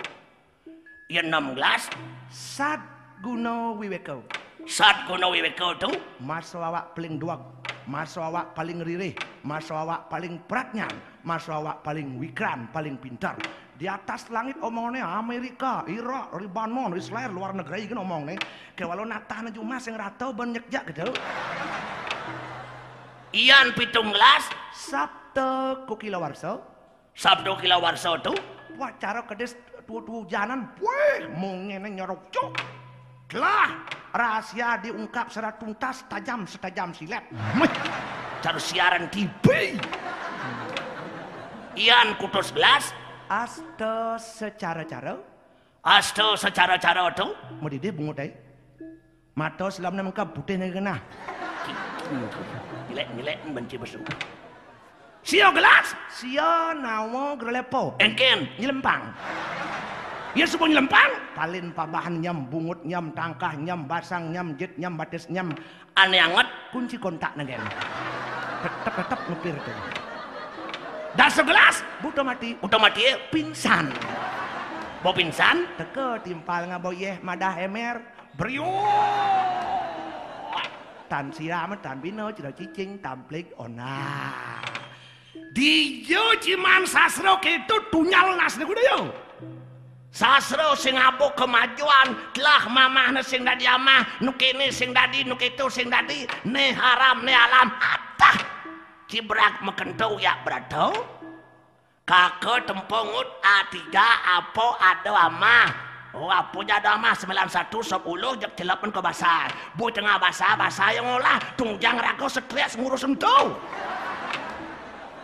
[1.07, 1.87] Iyan enam gelas.
[2.27, 2.83] Sad
[3.23, 4.27] guno wiweko.
[4.67, 5.87] Saat kuno wiweko tu.
[6.19, 7.39] Maso awak paling duag,
[7.87, 9.15] maso awak paling ririh,
[9.47, 10.91] maso awak paling pratnyan,
[11.23, 13.37] maso awak paling wikran, paling pintar.
[13.77, 18.37] Di atas langit omongannya Amerika, Irak, Libanon, Israel, luar negeri kan omongnya.
[18.77, 21.09] Kayak walau natah na cuma sing ratau banyak jak gitu.
[23.33, 24.45] Iyan pitung gelas.
[24.71, 26.61] Sabtu kukila warso,
[27.15, 28.33] Sabtu kilo warsa tu.
[28.79, 29.55] wah cara kedes
[29.85, 32.55] tu janan, wih, mungkin nyorok cuk.
[33.27, 37.23] Telah rahasia diungkap secara tuntas tajam setajam silet.
[38.43, 39.75] Cara siaran TV.
[41.75, 42.91] Iyan kutus gelas.
[43.31, 45.15] Asto secara cara
[45.81, 47.31] Asto secara cara tu.
[47.63, 48.35] Medide bungut ay.
[49.39, 50.95] Mato selam na mengka putih na kena.
[52.91, 54.03] Nilek benci besu.
[55.23, 55.95] Sio gelas.
[56.11, 57.95] Sia nawo grelepo.
[58.03, 58.51] Engken.
[58.59, 59.15] Nyelempang.
[60.35, 61.11] Ya semua nyelempang.
[61.31, 65.55] Palin pabahan nyam bungut nyam tangkah nyam basang nyam jet nyam batis nyam
[65.95, 66.47] Aneh anget.
[66.71, 67.63] kunci kontak na gen.
[68.63, 70.00] Tetep tetep ngepir tu.
[71.15, 71.83] Dan segelas.
[71.99, 73.19] Buto mati Udah mati ya.
[73.29, 73.91] pingsan.
[75.03, 75.67] Mau pingsan.
[75.75, 77.99] Teke timpal ngaboyeh madah emer.
[78.37, 78.67] Brio.
[81.11, 83.99] Tan siram tan bino cira cicing tamplik ona.
[85.51, 89.11] Diyo ciman sasro itu tunyal nas ni kuda yo.
[90.11, 95.91] Sasro sing abuk kemajuan telah mamah na sing dadi amah nukini sing dadi nukitu sing
[95.91, 98.60] dadi ne haram ne alam atah
[99.11, 100.95] cibrak mekentau ya brado
[102.07, 103.91] kakek tempongut A3
[104.39, 105.11] apo ada
[106.11, 107.95] Oh, apa jadi amah 91 10
[108.43, 109.47] jek telepon ke basar.
[109.79, 113.55] Bu tengah basah basah yang olah tungjang rago stres ngurus entu.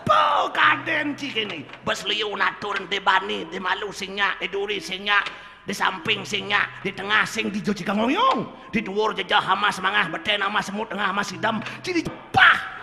[0.07, 1.67] Po kaden cikini.
[1.83, 5.19] Bes liu naturun di bani, di malu singnya, di duri singnya,
[5.67, 8.71] di samping singnya, di tengah sing di joji ngoyong.
[8.71, 11.59] Di dhuwur jejah hama semangah beten ama semut tengah ama sidam.
[11.83, 12.76] Ciri jepah.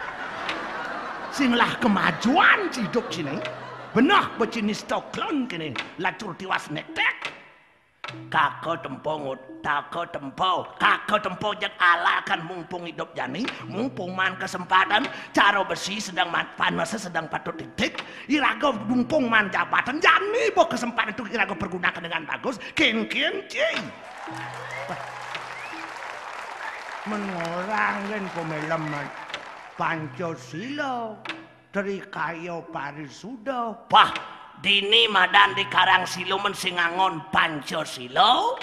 [1.35, 3.35] Singlah kemajuan ciduk sini.
[3.91, 5.75] Benah becini stoklon kini.
[5.99, 7.35] Lacur tiwas netek.
[8.31, 15.65] Kako tempongut, tako tempo, kako tempo jak alakan mumpung hidup jani, mumpung man kesempatan, caro
[15.67, 21.27] besi sedang man, panasnya sedang patut titik, irago mumpung man jabatan, jani bo kesempatan itu
[21.33, 23.83] irago pergunakan dengan bagus, kin kin ciy.
[27.09, 29.24] Menorang kan pemeleman
[29.75, 31.19] Pancasila
[31.75, 33.91] dari kayo parisuda.
[33.91, 34.11] Wah,
[34.63, 38.55] dini madan di karang silumen singangon Pancasila,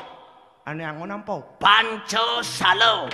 [0.63, 3.11] ane angon ampo Pancasalo,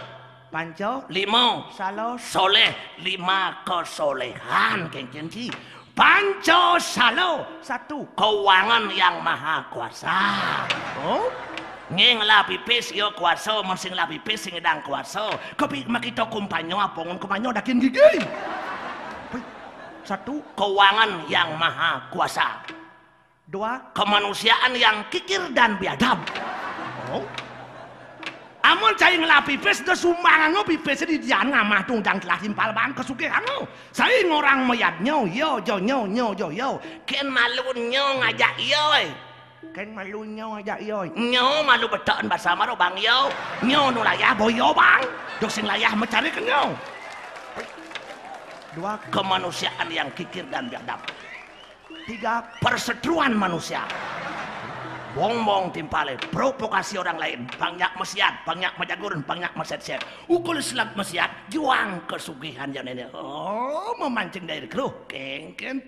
[0.53, 5.49] panco limo, salos soleh, lima kesolehan, kencing
[5.97, 8.05] Pancasalo, satu.
[8.13, 10.21] Keuangan yang maha kuasa.
[11.01, 11.46] oh
[11.87, 15.31] Nging lah pipis yo kuasa, mersing lah pipis sing edang kuasa.
[15.55, 18.19] Kopi makito kumpanyo apongon kumpanyo dakin gigi.
[20.03, 22.63] Satu Keuangan yang maha kuasa.
[23.47, 26.19] dua Kemanusiaan yang kikir dan biadab.
[27.15, 27.23] oh
[28.67, 32.91] Amun cai ngelapi pipis de sumbangan ngo pipis di dian ngamah tunggang telah timpal bang
[32.91, 33.63] kesukihan ngo.
[33.95, 36.75] Saya ngorang mayat nyo yo yo nyo nyo yo yo.
[37.07, 39.07] Ken malu nyo ngajak yo eh.
[39.75, 43.29] Kan malunya aja yoy Nyo malu betaan bahasa maro bang yo.
[43.63, 45.03] Nyo nu layah boyo bang.
[45.37, 46.73] Dok sing layah mencari ke nyo.
[48.77, 51.01] dua Kemanusiaan yang kikir dan biadab.
[52.05, 53.85] tiga Perseteruan manusia.
[55.17, 59.97] Bongbong timpale, provokasi orang lain, banyak mesiat, banyak majagurun, banyak meset-set.
[60.29, 63.09] Ukul selat mesiat, juang kesugihan ini.
[63.17, 65.81] Oh, memancing dari kruh, kengken.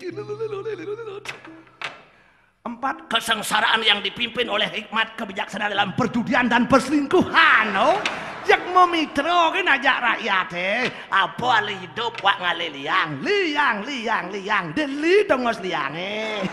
[2.60, 7.72] Empat, kesengsaraan yang dipimpin oleh hikmat kebijaksanaan dalam perjudian dan perselingkuhan.
[7.72, 7.96] Oh,
[8.44, 10.84] yang memitro kan ajak rakyat eh.
[11.08, 16.44] Apa hidup wak ngale liang, liang, liang, liang, deli dongos liang eh.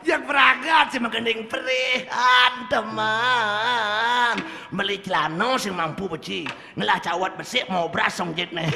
[0.00, 4.36] Yang berangkat si mengending perihan teman
[4.68, 6.44] Beli celana si mampu beci
[6.76, 8.68] Ngelah cawat besik mau berasong jit nih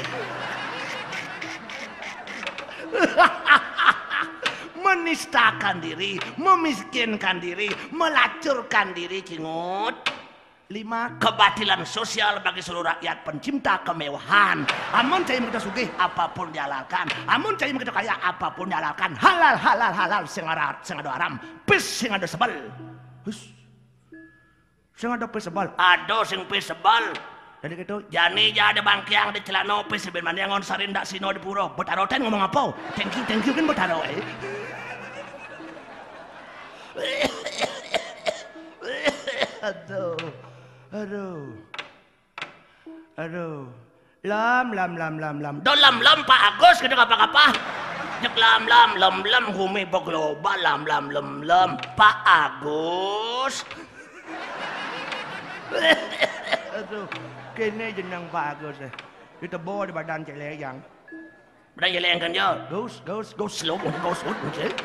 [4.85, 10.19] Menistakan diri, memiskinkan diri, melacurkan diri cingut
[10.69, 14.61] Lima, kebatilan sosial bagi seluruh rakyat pencinta kemewahan.
[14.93, 17.09] Amun cai kita sugih apa pun dihalalkan.
[17.25, 19.17] Amun cai kita kaya apa pun dihalalkan.
[19.17, 21.41] Halal halal halal sing ada haram.
[21.65, 22.53] Pis sing ada sebal.
[23.25, 23.49] Hus.
[24.93, 25.73] Sing ada pis sebal.
[25.73, 27.17] Ada sing pis sebal.
[27.59, 31.27] Jadi gitu, jani ja ada bangkiang di celana pis ben mana yang sarin dak sino
[31.35, 31.75] di puro.
[31.75, 32.71] Betaro ten ngomong apa?
[32.95, 34.23] Thank you, thank you kan betaro eh.
[39.59, 40.15] Aduh.
[40.95, 41.51] Aduh.
[43.19, 43.67] Aduh.
[44.23, 45.55] Lam lam lam lam lam.
[45.59, 47.51] Do lam lam Pak Agus kada apa-apa.
[48.23, 53.67] Jek lam lam lam lam humi global lam lam lam lam Pak Agus.
[56.79, 57.05] Aduh,
[57.59, 58.93] kene jeneng Pak Agus eh.
[59.43, 60.79] Kita bawa di badan cek yang.
[61.75, 62.47] Badan cek yang kan ya.
[62.71, 64.79] Ghost, ghost, ghost slow, ghost, ghost, ghost.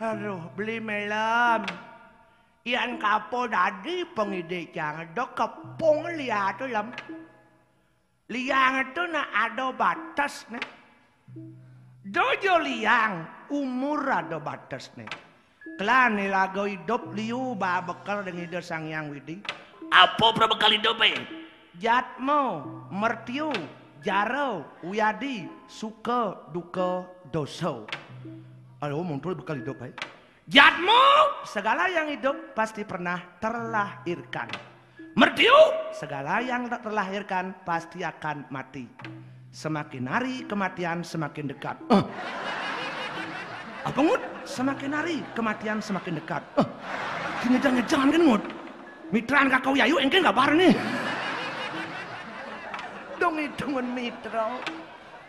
[0.00, 1.64] Aduh, beli melam.
[2.66, 6.90] Ian kapo dadi pengide jangan do kepung lihat tu lam.
[8.26, 10.58] Liang itu na ada batas ne.
[12.02, 13.22] Dojo liang
[13.54, 15.06] umur ada batas ne.
[15.78, 19.38] Klan ni lagu hidup liu ba bekal dengan sang yang widi.
[19.90, 21.14] Apa berbekal hidup eh?
[21.76, 23.52] Jatmo, mertiu,
[24.00, 27.84] jaro, uyadi, suka, duka, dosa.
[28.80, 29.92] Aduh, muncul bekal hidup eh.
[30.46, 31.02] Jatmu,
[31.42, 34.46] segala yang hidup pasti pernah terlahirkan.
[35.16, 35.56] Mertiu,
[35.96, 38.84] segala yang tak terlahirkan pasti akan mati.
[39.50, 41.76] Semakin hari kematian semakin dekat.
[41.88, 42.04] Uh.
[43.88, 44.22] Apa ngut?
[44.44, 46.44] Semakin hari kematian semakin dekat.
[46.60, 46.68] Uh.
[47.48, 48.44] Ngejar-ngejar kan ngut?
[49.14, 50.74] Mitraan kakau yayu engke nggak bar nih.
[53.16, 54.58] Dong hitungan mitra.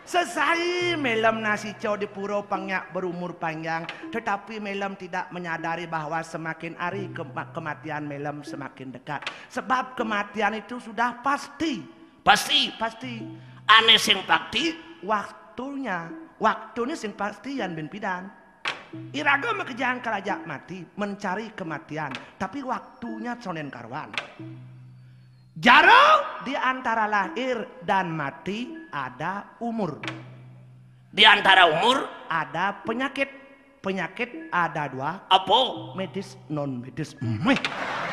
[0.08, 6.80] Sesai Melem nasi cow di puro pangyak berumur panjang Tetapi Melem tidak menyadari bahwa semakin
[6.80, 7.20] hari ke
[7.52, 9.28] kematian Melem semakin dekat.
[9.52, 11.84] Sebab kematian itu sudah pasti.
[12.24, 12.72] Pasti.
[12.80, 13.20] Pasti.
[13.68, 14.72] Aneh sing pasti.
[15.04, 16.08] Waktunya
[16.38, 18.30] Waktunya sing pasti yang bin pidan
[19.12, 24.08] Iraga mekejang kerajaan mati Mencari kematian Tapi waktunya sonen karwan
[25.58, 29.98] Jaro di antara lahir dan mati ada umur.
[31.10, 33.26] Di antara umur ada penyakit.
[33.82, 35.18] Penyakit ada dua.
[35.26, 35.58] Apa?
[35.98, 37.18] Medis non medis.
[37.18, 37.58] Meh.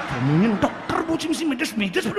[0.10, 2.10] Ngomongin dokter bucin si medis medis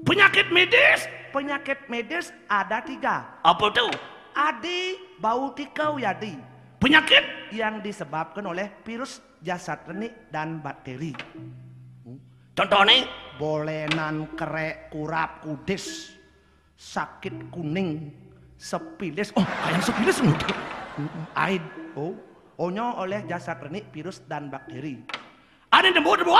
[0.00, 1.04] Penyakit medis.
[1.28, 3.28] Penyakit medis ada tiga.
[3.44, 3.92] Apa tuh?
[4.32, 6.36] Adi bau tikau yadi.
[6.78, 11.10] Penyakit yang disebabkan oleh virus jasad renik dan bakteri.
[12.54, 13.06] Contohnya?
[13.38, 16.14] Bolenan kerek kurap kudis
[16.78, 18.14] sakit kuning
[18.58, 19.34] sepilis.
[19.34, 20.54] Oh kayak sepilis mudah
[21.34, 21.62] aid.
[21.98, 22.14] Oh
[22.62, 25.02] onyo oleh jasad renik virus dan bakteri.
[25.74, 26.30] Ada yang debu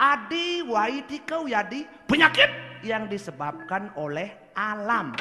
[0.00, 1.84] adi waitikau yadi.
[2.08, 2.48] Penyakit?
[2.80, 5.12] Yang disebabkan oleh alam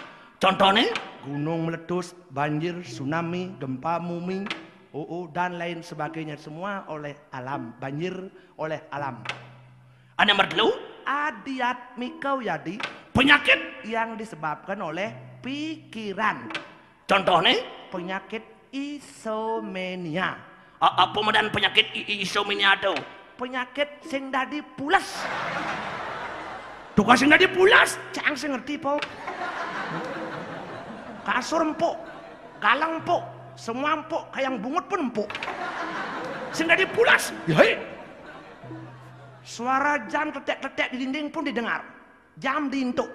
[0.42, 0.89] contohnya
[1.22, 4.50] gunung meletus banjir tsunami gempa bumi
[4.92, 8.18] oh, oh, dan lain sebagainya semua oleh alam banjir
[8.58, 9.22] oleh alam
[10.22, 10.70] ada merdu?
[11.02, 12.78] Adiat mikau yadi.
[13.10, 15.10] Penyakit yang disebabkan oleh
[15.42, 16.46] pikiran.
[17.10, 17.58] Contohnya?
[17.89, 20.38] Penyakit isomenia.
[20.78, 22.94] A apa medan penyakit isomenia itu?
[23.34, 25.26] Penyakit sing dadi pulas.
[26.94, 29.02] Tuh sing dadi pulas, cang sing ngerti po.
[31.22, 31.96] Kasur empuk,
[32.58, 33.22] galang empuk,
[33.54, 35.30] semua empuk, kayak bungut pun empuk.
[36.52, 37.62] Sing dadi pulas, ya
[39.42, 41.82] Suara jam tetek-tetek di dinding pun didengar.
[42.38, 43.10] Jam diintuk.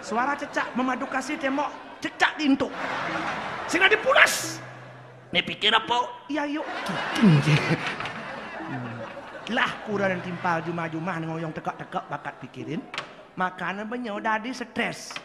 [0.00, 1.68] Suara cecak memadu kasih tembok,
[2.00, 2.72] cecak diintuk.
[3.68, 4.58] Sehingga dipulas.
[5.32, 6.26] Nih pikir apa?
[6.28, 6.66] Ya yuk.
[9.52, 12.80] Lah kurang dan timpal jumah-jumah ngoyong tekak-tekak bakat pikirin.
[13.36, 15.16] Makanan banyak dadi stres.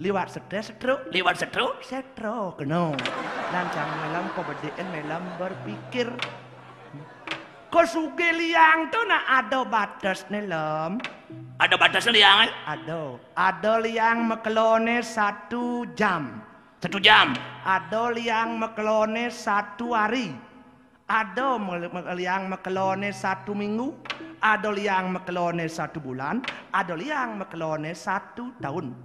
[0.00, 1.12] Liwat stres setruk.
[1.12, 1.76] Liwat setro.
[1.84, 2.96] Setro kena.
[3.52, 6.08] Lancang melam kebedaan melam berpikir.
[7.68, 10.96] Kau suge liang tu nak ada batas nelam.
[11.60, 12.50] Ada batas liang eh?
[12.64, 13.20] Ada.
[13.36, 16.40] Ada liang mekelone satu jam.
[16.80, 17.36] Satu jam.
[17.68, 20.32] Ada liang mekelone satu hari.
[21.04, 21.60] Ada
[22.16, 23.92] liang mekelone satu minggu.
[24.40, 26.40] Ada liang mekelone satu bulan.
[26.72, 28.96] Ada liang mekelone satu tahun.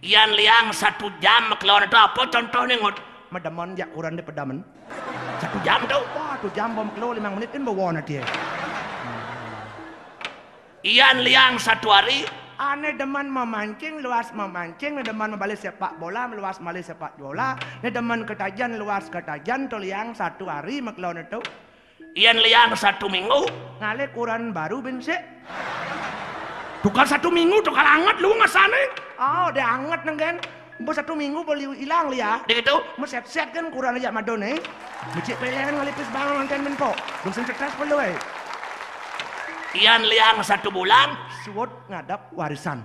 [0.00, 2.96] Ian liang satu jam keluar itu apa contohnya ngot?
[3.36, 4.64] Medaman jak kurang di pedaman.
[5.36, 6.00] Satu jam tuh.
[6.16, 8.24] Wah, tu jam bom kelo lima menit kan bawa dia.
[10.88, 12.24] Ian liang satu hari.
[12.56, 14.96] Ane deman memancing, luas memancing.
[14.96, 17.60] Ne deman membalik sepak bola, luas balik sepak bola.
[17.84, 19.68] Ne deman ketajan, luas ketajan.
[19.68, 21.44] Tu liang satu hari mekelon itu.
[22.16, 23.52] Ian liang satu minggu.
[23.84, 25.20] Ngale kurang baru bensek.
[26.80, 28.82] Tukar satu minggu tukar anget lu ngasane.
[29.20, 30.40] Oh, dia anget nengen.
[30.80, 32.40] Bo satu minggu boleh hilang liya.
[32.48, 32.80] Dia gitu.
[32.96, 34.56] Mo set-set kan kurang aja madone.
[35.12, 36.96] Mecik pelehan ngalipis bang kan menpo.
[37.20, 38.16] Dong sing stres perlu eh.
[39.76, 41.12] Ian liang satu bulan.
[41.44, 42.80] Suwot ngadap warisan.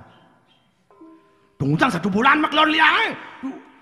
[1.55, 3.15] Tunggu satu bulan mak keluar liang.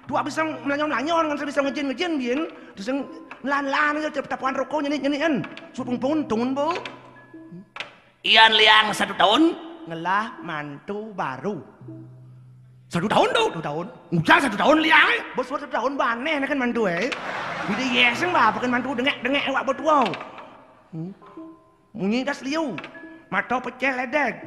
[0.06, 2.40] Tu abis yang melanyon-lanyon kan bisa ngejin-ngejin bien.
[2.78, 3.02] Terus yang
[3.42, 5.42] lan-lan aja tiap tapuan rokok nyanyi-nyanyian.
[5.74, 6.70] Supung-pung tunggun bu.
[8.22, 9.73] Ian liang satu tahun.
[9.84, 11.60] Ngelah mantu baru.
[12.88, 13.48] Satu tahun tuh.
[13.58, 13.86] Satu tahun.
[14.14, 15.10] Ujang satu tahun liang.
[15.34, 17.10] Bos satu tahun baneh kan mantu eh.
[17.66, 20.06] Bida yeseng bah bukan mantu dengek-dengek awak bertua.
[20.94, 21.12] Hmm.
[21.98, 22.78] Munyi das liu.
[23.34, 24.46] Mata pecel ledek.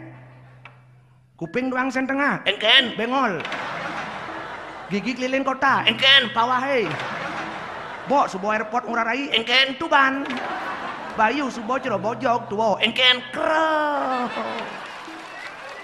[1.37, 2.41] Kuping doang sen tengah.
[2.47, 2.95] Engken.
[2.95, 3.43] Bengol.
[4.95, 5.83] Gigi keliling kota.
[5.85, 6.31] Engken.
[6.31, 6.87] Pawahai.
[8.07, 9.27] Bo sebuah airport ngurah rai.
[9.35, 9.75] Engken.
[9.77, 10.23] Tuban.
[11.19, 12.79] Bayu subuh cero bojok tuwo.
[12.79, 13.21] Engken.
[13.35, 14.31] Kro.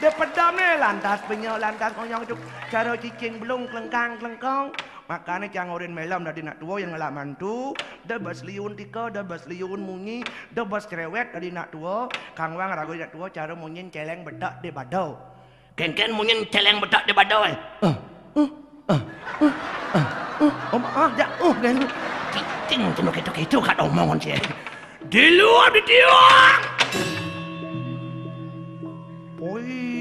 [0.03, 2.35] Dia pedam ni lantas penyok lantas konyong cuk
[2.75, 4.75] cara cicing belum kelengkang kelengkong.
[5.07, 7.71] Makanya jangan orang melam dari nak tua yang ngelak mantu.
[8.03, 12.11] Dah bas liun tika, dah bas liun munyi, dah bas cerewet dari nak tua.
[12.35, 15.15] Kang wang ragu nak tua cara munyin celeng bedak di badau.
[15.79, 17.55] Ken-ken munyin celeng bedak di badau eh.
[20.75, 21.79] Oh maaf, ya, oh dan
[22.67, 24.35] Ting tino gitu-gitu kat omongan sih.
[25.07, 26.61] Di luar di tiang.
[29.39, 29.92] Oi.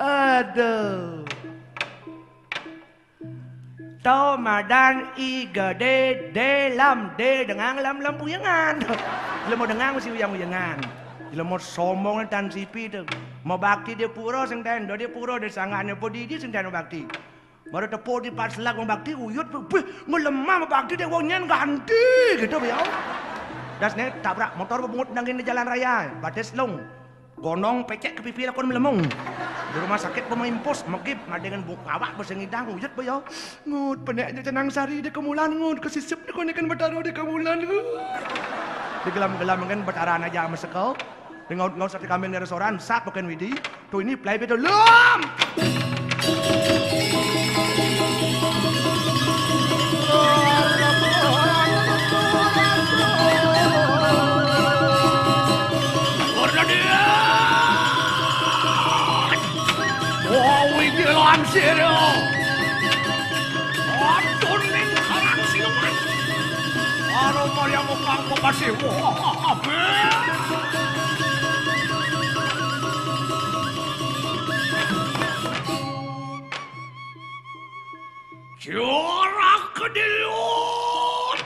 [0.00, 1.28] Aduh.
[4.00, 8.80] Tomadan i gede de lam de dengan lam lam puyangan.
[9.44, 10.80] Bila mau dengar mesti uyang uyangan.
[11.28, 13.04] Bila mau sombong dan sipi tu.
[13.44, 17.04] Mau bakti dia pura sing tendo dia pura dia sangatnya podi dia sing tendo bakti.
[17.68, 19.52] Baru tepo di pas selak mau bakti uyut.
[19.68, 22.88] Wih, ngelemah mau bakti dia wonyan ganti gitu biar.
[23.84, 26.08] Das ne tabrak motor bebungut nangin di jalan raya.
[26.24, 26.99] Bates long.
[27.40, 29.00] Gonong pecek ke pipi lakon melemong.
[29.72, 33.24] Di rumah sakit pemain pos magib madengan buk awak bersengidang uyut bayo.
[33.64, 37.64] Ngut peneknya tenang sari di kemulan ngut kesisip di konekan betaro di kemulan.
[39.00, 40.92] Di gelam-gelam kan betaran aja mesekau.
[41.48, 43.56] Di ngaut-ngaut sate kambing di restoran sak bukan widi.
[43.88, 45.20] Tu ini play betul lum.
[61.40, 61.88] Ini lansir ya.
[64.00, 65.94] Aduh, nih karang siluman.
[67.10, 68.72] Aroma yang mukang pekasih.
[68.84, 69.80] Wah, be.
[78.60, 81.40] Corak kedilut.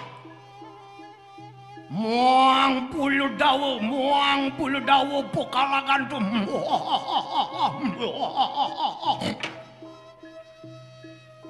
[1.94, 6.18] Muang bulu dawa, muang bulu dawa pokalangan tu.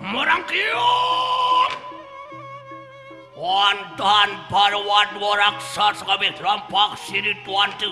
[0.05, 1.71] merangkiyum
[3.33, 7.89] wantan barwan waraksa sekabih terampak sini tuan tu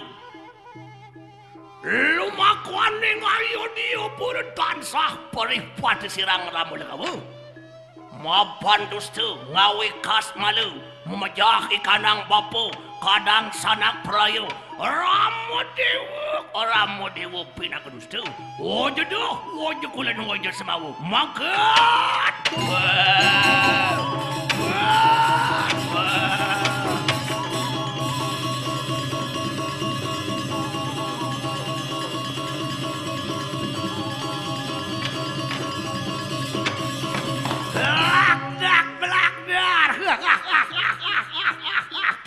[1.83, 7.17] lumakuan ning ayo diupur dan sah perih pati sirang ramu lekabuh
[8.23, 10.79] mapan dustu ngawi kas malu
[11.11, 12.71] memejah ikanang bapu
[13.03, 14.47] kadang sanak pelayu
[14.79, 18.23] ramu dewa ramu dewa pina dustu.
[18.63, 20.95] Wajah duh wajah kulen wajah semawu.
[21.03, 22.35] Makat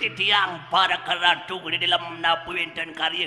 [0.06, 3.26] Titiang para keratu di dalam napuin dan karya.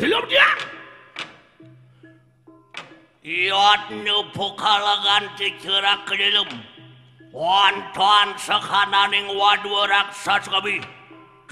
[0.00, 0.48] Belum dia.
[3.20, 6.48] Iat nyupu kalangan dicerak ke dalam.
[7.36, 10.80] Wantuan sekananing wadu raksas kami.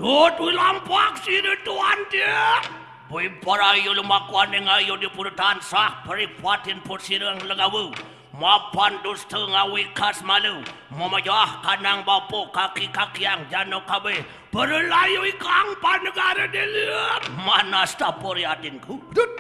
[0.01, 2.65] Tut wilampak sini tuan dia.
[3.05, 7.93] Bui para ayo lumakuan yang ayo dipurutan sah peripatin pusirang legawu.
[8.33, 10.65] Mapan dusta ngawi kas malu.
[10.89, 14.25] Memajah kanang bapu kaki kakiang jano kabe.
[14.49, 17.29] Berlayu ikang panegara diliat.
[17.45, 18.97] Mana stapuri adinku?
[19.13, 19.31] Dut!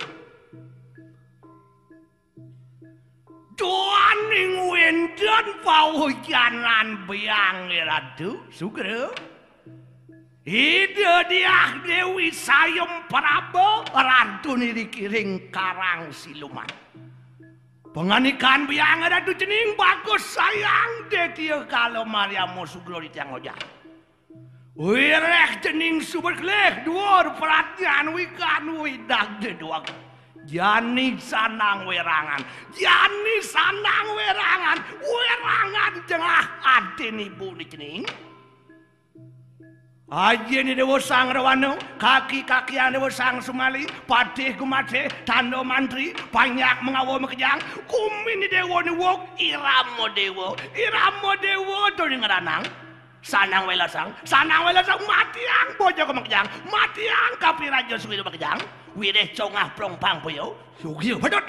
[3.56, 8.44] Tuan ing wendan pau jalan biang iradu.
[8.52, 9.08] Sugeru.
[9.08, 9.33] Sugeru.
[10.44, 16.68] Ide dia Dewi Sayem Prabu Ratu dikiring Karang Siluman.
[17.96, 23.56] Penganikan biang ada tu cening bagus sayang de dia kalau Maria Musuglo di tiang ojah.
[24.76, 29.80] Wireh cening suber kleh duor perhatian wikan widak de dua.
[30.44, 32.44] Jani sanang werangan,
[32.76, 38.04] jani sanang werangan, werangan jengah adin ibu di cening.
[40.14, 46.86] Aja ni dewa sang rawano, kaki-kaki yang dewa sang sumali, patih gumate, tando mantri, banyak
[46.86, 47.58] mengawo mekejang,
[47.90, 52.62] kumi ni dewa ni wok, iramo dewa, iramo dewa tu ni ngeranang.
[53.26, 58.62] Sanang welasang, sanang welasang, matiang bojo ke mekejang, matiang kapi raja suwi mekejang.
[58.94, 60.54] Wireh congah prongpang puyo.
[60.78, 61.42] Sugiyo padot.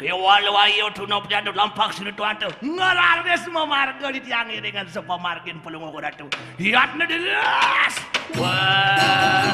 [0.00, 2.24] Kewal wayo tunop jadut lampak sini tu.
[2.64, 6.24] Ngararnya semua marga ditiangi dengan sepa margin pelungu kuda tu.
[6.56, 7.94] Hiat na dilas.
[8.40, 9.52] Wah.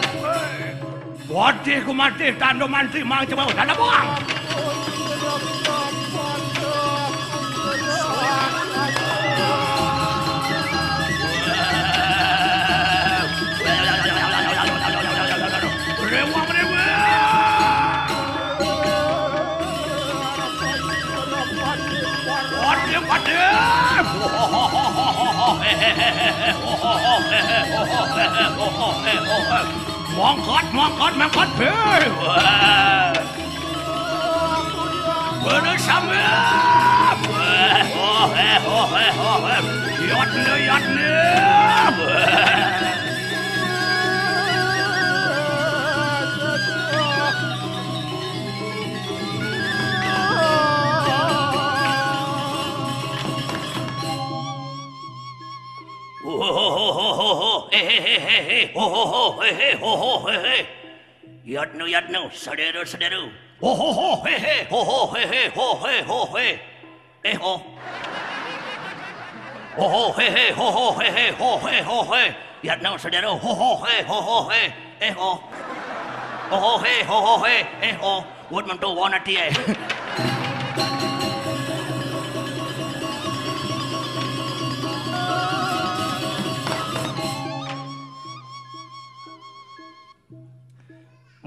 [1.27, 4.07] Bodih ku mati tando mantri mang coba dana buang.
[9.27, 9.76] Rewang
[30.17, 31.73] มองคอดมองคอดมองคอดเพื่อ
[35.41, 36.11] เพื่อซ้ำ
[40.11, 41.56] ยอดเนื้อยอดเนื้อ
[58.01, 60.69] hey, hey, hey, hey, ho, ho, ho, hey, hey, ho, ho, hey, hey.
[61.47, 63.31] Yadnu, yadnu, saderu, saderu.
[63.61, 66.61] Ho, ho, ho, hey, hey, ho, ho, hey, hey, ho, hey, ho, hey.
[67.23, 67.57] Hey, ho.
[69.77, 72.37] Ho, ho, hey, hey, ho, ho, hey, hey, ho, hey, ho, hey.
[72.63, 74.75] Yadnu, saderu, ho, ho, hey, ho, ho, hey.
[75.01, 75.41] eh ho.
[76.49, 78.25] Oh ho, hey, ho, ho, hey, hey, ho.
[78.51, 79.95] Woodman to wanna tie.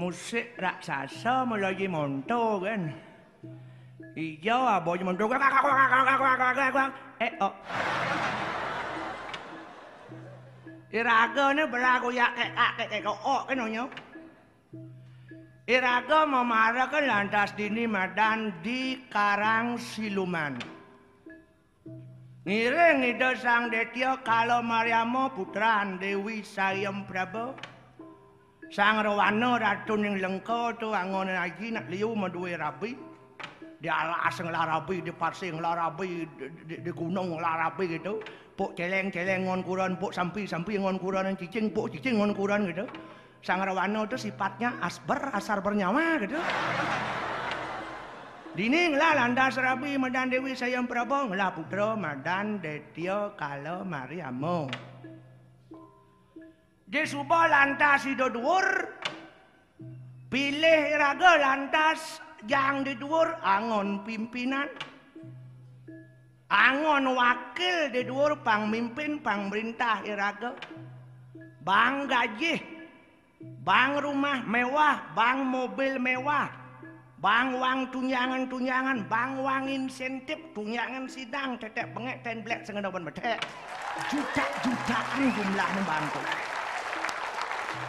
[0.00, 2.88] Musik raksasa mulai monto kan
[4.16, 5.28] hijau abo monto
[7.20, 7.54] eh oh
[10.90, 13.84] Iraga ni berlaku ya kek kek kek kok oh kan onyo
[15.70, 20.58] Iraga memarakan lantas dini madan di Karang Siluman.
[22.42, 27.54] Ngiring ida sang detya kalau Mariamo putran Dewi Sayem Prabu.
[28.70, 32.94] Sang rawana ratu ning lengko tu angon lagi nak liu maduwe rabi.
[33.80, 36.28] Di alas ngelarabi, di pasir ngelarabi,
[36.68, 38.20] di, di, gunung ngelarabi gitu.
[38.52, 42.84] Puk celeng-celeng ngon kuran, puk sampi-sampi ngon kuran, cicing, puk cicing ngon kuran gitu.
[43.40, 46.36] Sang rawana itu sifatnya asber, asar bernyawa gitu.
[48.52, 54.89] Dini ngela landas rabi madan dewi sayang prabu ngela putra madan detya kala mariamo.
[56.90, 58.66] Dia suba lantas di dhuwur.
[60.26, 62.18] Pilih raga lantas
[62.50, 64.66] yang di dhuwur angon pimpinan.
[66.50, 70.58] Angon wakil di dhuwur pangmimpin pangmerintah iraga.
[71.62, 72.58] Bang gaji,
[73.62, 76.50] bang rumah mewah, bang mobil mewah,
[77.22, 83.38] bang wang tunjangan-tunjangan, bang wang insentif, tunjangan sidang, tetek pengek, ten black, sengedawan betek.
[84.10, 86.22] Juta-jutaan jumlahnya bantu.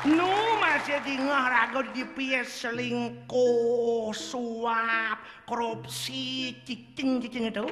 [0.01, 7.69] Nu masih dingah raga di pies selingkuh, suap, korupsi, cicing-cicing itu.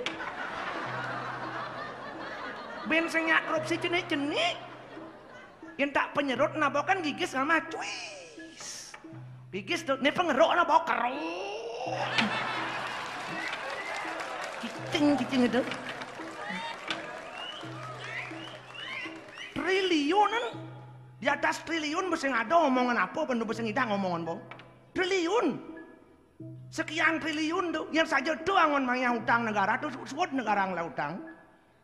[2.86, 4.62] Ben senyak korupsi jenik-jenik.
[5.82, 8.94] Yang tak penyerut nabokan gigis sama cuis.
[9.50, 12.14] Gigis tuh, ini pengeruk nabok keruk.
[14.62, 15.62] Cicing, cicing itu.
[19.58, 20.69] Triliunan.
[21.20, 24.40] Di atas triliun mesti ada omongan apa, penuh mesti ngidang omongan bong.
[24.96, 25.48] Triliun.
[26.72, 31.20] Sekian triliun tuh, yang saja tuh angon maya utang negara tuh, sebut negara ngelah utang.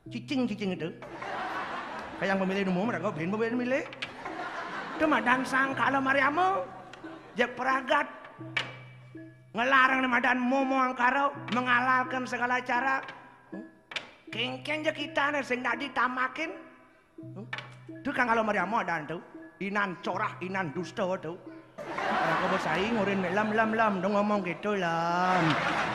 [0.07, 0.89] Cicing-cicing itu.
[2.15, 3.83] Kayak yang pemilih umum, mereka bin pemilih milih.
[4.95, 6.63] Itu madan sang kalau Mariamu,
[7.35, 8.07] jak peragat,
[9.51, 13.03] ngelarang ni madan momo angkaro, mengalalkan segala cara.
[14.31, 16.55] Kengkeng je kita nih, sing nak ditamakin.
[18.05, 19.17] Itu kan kalau Mariamu ada tuh,
[19.65, 21.41] inan corah, inan dusta tuh.
[21.81, 25.41] Aku bersaing ngurin lam lam lam dong ngomong gitu lam.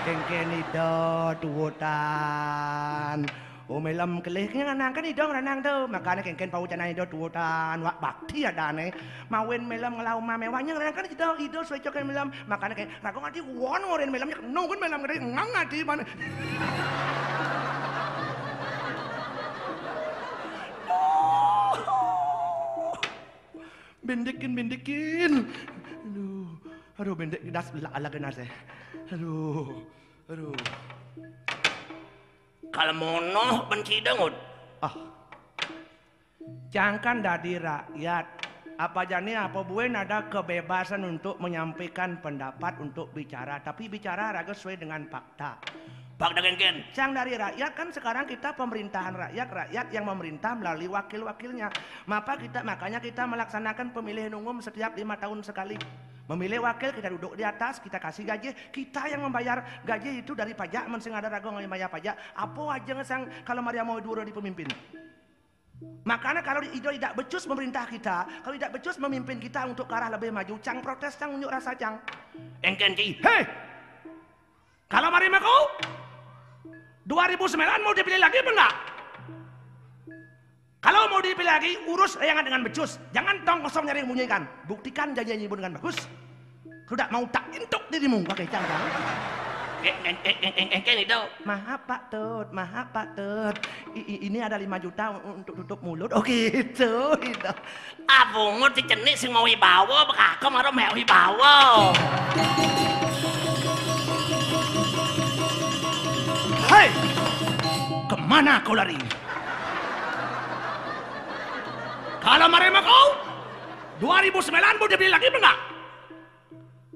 [0.03, 0.91] Kengkeng itu
[1.39, 3.23] tuhutan.
[3.71, 5.87] Oh melam kelih kaya nang kan idong ranang tu.
[5.87, 8.91] Makanya kengken pau janai do tuotan wak bakti ada ne.
[9.31, 12.35] Mawin melam ngelau ma mewahnya ranang kan idong idong suai cokan melam.
[12.51, 16.03] Makanya kayak ragu ngati won ngorin melam nunggun melam ngati ngang ngati mana.
[24.01, 25.33] Bendekin bendekin.
[26.09, 26.49] Aduh.
[27.01, 28.51] Aduh bendek das ala genas eh.
[29.13, 29.85] Aduh.
[30.29, 30.57] Aduh.
[32.71, 34.33] Kalau mono benci dengut.
[34.81, 34.95] Ah.
[36.71, 38.27] Jangan dari rakyat.
[38.81, 43.61] Apa jani apa buen ada kebebasan untuk menyampaikan pendapat untuk bicara.
[43.61, 45.61] Tapi bicara raga sesuai dengan fakta.
[46.21, 46.85] Pak dengan ken.
[46.93, 51.73] Yang dari rakyat kan sekarang kita pemerintahan rakyat, rakyat yang memerintah melalui wakil-wakilnya.
[52.05, 55.81] Maka kita makanya kita melaksanakan pemilihan umum setiap lima tahun sekali.
[56.29, 60.53] Memilih wakil kita duduk di atas, kita kasih gaji, kita yang membayar gaji itu dari
[60.53, 62.13] pajak, mensing ada ragu bayar pajak.
[62.37, 64.69] Apa aja ngesang kalau Maria mau dua di pemimpin.
[66.05, 70.13] Makanya kalau itu tidak becus memerintah kita, kalau tidak becus memimpin kita untuk ke arah
[70.13, 71.97] lebih maju, cang protes, cang unjuk rasa cang.
[72.61, 73.17] Engken ki.
[73.25, 73.49] Hei,
[74.93, 75.65] kalau Maria mau
[77.09, 78.75] 2009 mau dipilih lagi apa enggak?
[80.81, 82.97] Kalau mau dipilih lagi, urus layangan dengan becus.
[83.13, 84.49] Jangan tong kosong nyari bunyikan.
[84.65, 86.09] Buktikan janji ibu dengan bagus.
[86.89, 88.85] Sudah mau tak intuk dirimu pakai cangkang.
[90.73, 91.21] Engken itu.
[91.45, 93.57] Maaf Pak Tut, maaf Pak Tut.
[93.97, 96.13] I- ini ada 5 juta untuk tutup mulut.
[96.17, 97.53] Oh gitu, gitu.
[98.09, 101.57] Abungut si cenik sing mau wibawa, bekakem karo mek wibawa.
[106.71, 106.87] Hei,
[108.07, 108.95] ke mana kau lari?
[112.23, 113.07] Kalau mereka kau
[113.99, 115.59] 2009 mau dipilih lagi enggak?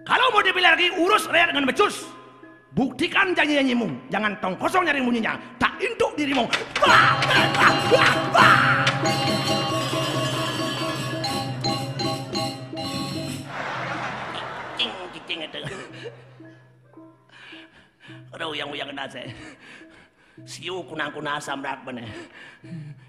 [0.06, 2.06] Kalau mau dipilih lagi urus rakyat dengan becus.
[2.70, 3.90] Buktikan janji-janjimu.
[4.14, 5.34] Jangan tong kosong nyari bunyinya.
[5.58, 6.46] Tak induk dirimu.
[6.78, 7.18] Wah,
[7.58, 9.63] wah, wah, wah.
[18.34, 19.30] Aduh yang yang kena saya.
[20.42, 22.02] Siu kunang kuna asam rak bene.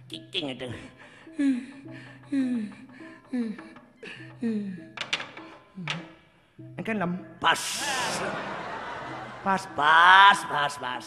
[0.05, 0.69] Cing itu.
[6.85, 7.11] Kan lem.
[7.41, 7.61] Pas.
[9.41, 9.61] Pas.
[9.73, 11.05] Pas, pas.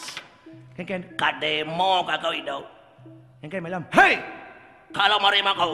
[0.75, 1.01] Kan kan.
[1.15, 2.59] Kademo kakau itu.
[3.39, 3.83] Kan kan malam.
[3.95, 4.19] Hei,
[4.91, 5.71] Kalau mau terima kau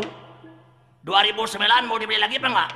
[1.08, 2.72] 2009 mau dipilih lagi apa enggak?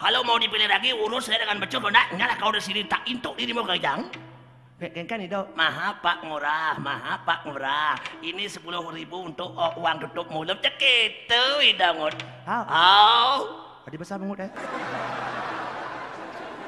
[0.00, 3.36] Kalau mau dipilih lagi urus saya dengan becus enggak nyala kau di sini tak intuk
[3.36, 4.08] dirimu kejang.
[4.78, 5.40] Kan kan itu.
[5.54, 7.94] Maha Pak Murah, maha Pak Murah.
[8.18, 12.14] Ini sepuluh ribu untuk oh, uang tutup mulut cek itu idangut.
[12.42, 12.66] How?
[12.66, 13.34] Au,
[13.86, 14.52] Tadi besar banget eh.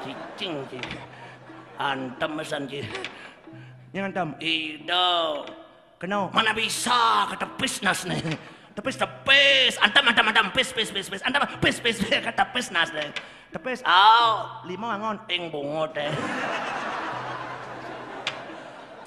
[0.05, 0.85] cicing cing.
[1.75, 2.87] Antem mesan cing.
[3.91, 4.29] Jangan tam.
[4.39, 5.43] Ido,
[5.99, 6.31] Kenal.
[6.31, 8.21] mana bisa ketepis nas nih.
[8.77, 12.93] Tepis tepis, antem antem antem pis pis pis pis, antem pis pis pis ketepis nas
[12.93, 13.09] nih.
[13.49, 13.81] Tepes.
[13.83, 15.17] Au, Lima angon.
[15.33, 16.13] ing bungot eh.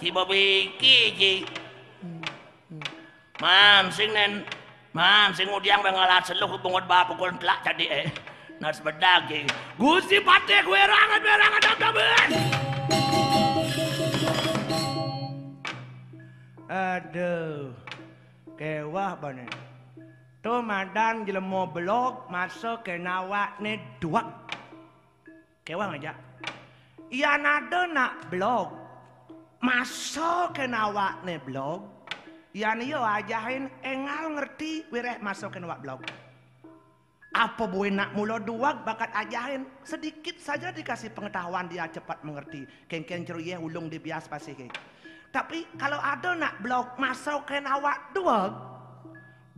[0.01, 1.33] Ci babiki ci.
[3.37, 4.49] Mam sing nen.
[4.97, 8.07] Mam sing udiang bengalat seluh bungot ba pukul telak jadi eh.
[8.65, 9.45] Nas bedag ci.
[9.77, 12.29] Gusti patek werangan werangan dam damen.
[16.73, 17.77] Aduh.
[18.57, 19.45] Kewah bane.
[20.41, 24.25] Tu madan jelemo blok masuk ke nawak ni dua.
[25.69, 26.17] Kewah aja.
[27.13, 28.80] Iya nada nak blok.
[29.61, 31.85] Masuk ke nawak ni blok.
[32.57, 36.01] Iya ni yo ajahin engal ngerti wireh masuk ke nawak blok.
[37.31, 42.65] Apa boleh nak mula dua bakat ajahin sedikit saja dikasih pengetahuan dia cepat mengerti.
[42.89, 44.67] Kengkeng ceruye ulung di bias pasti ke.
[45.31, 48.51] Tapi kalau ada nak blok masuk ke nawak dua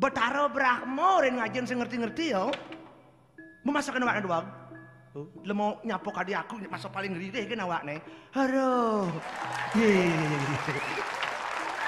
[0.02, 2.50] Betara Brahmo ren ngajen sing ngerti-ngerti yo.
[3.62, 4.46] Memasakan awakne doang.
[5.12, 8.00] Oh, lemo nyapo kadi aku masuk paling ngerih kan awakne.
[9.76, 10.08] Ye.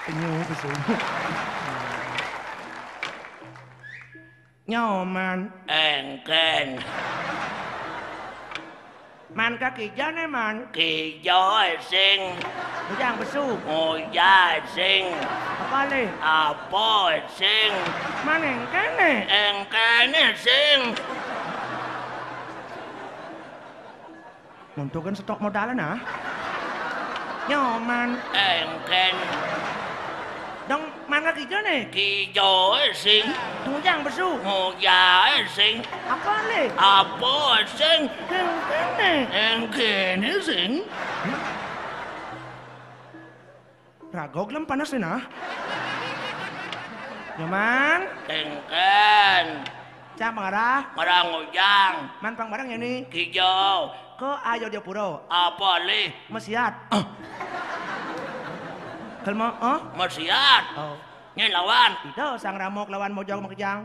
[0.05, 0.69] Penyu besu.
[4.69, 6.85] Nyoman, Engken.
[9.33, 12.37] man kaki jane man, Kỳ gió sinh.
[12.93, 13.57] bujang besu.
[14.13, 15.09] Gia sinh.
[15.65, 16.13] Apa le?
[16.69, 17.73] Bò sinh.
[18.29, 19.25] Man engkene.
[19.33, 20.81] Engken sinh.
[24.75, 25.99] Nuntukan stok modalan ah.
[27.47, 29.15] Nyoman, Engken.
[30.69, 31.87] dong man kaki jane.
[31.93, 33.27] Kỳ gió sinh.
[33.67, 34.39] Bujang besu.
[34.45, 35.83] Ngồi gia sinh.
[36.09, 36.69] Apa le?
[36.77, 38.09] À bò sinh.
[38.29, 39.13] Engkene.
[39.31, 40.83] Engken sinh.
[44.13, 45.21] Ragog lang panas din ah.
[47.39, 48.01] Nyoman,
[48.31, 49.47] Engken.
[50.15, 52.09] cang pangarah, Marang ngồi giang.
[52.23, 53.05] man pang barang ya ni.
[53.11, 53.35] Kỳ
[54.15, 55.27] Ko ayo dia puro.
[55.27, 56.07] Apa li?
[56.31, 56.71] Masiat.
[59.27, 59.79] Kalmo, oh?
[59.99, 60.65] Masiat.
[60.79, 60.95] Oh.
[61.35, 61.99] Nghe lawan.
[62.15, 63.83] Ito, sang ramok lawan mojong makijang.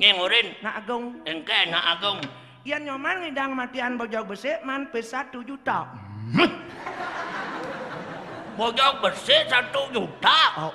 [0.00, 0.56] Nghe ngurin.
[0.64, 1.20] Na agung.
[1.28, 2.18] Engken na agung.
[2.64, 5.88] Yan nyoman ngidang matian bojong besi man pe satu juta.
[8.56, 10.38] Bojong bersih satu juta.
[10.58, 10.72] Oh,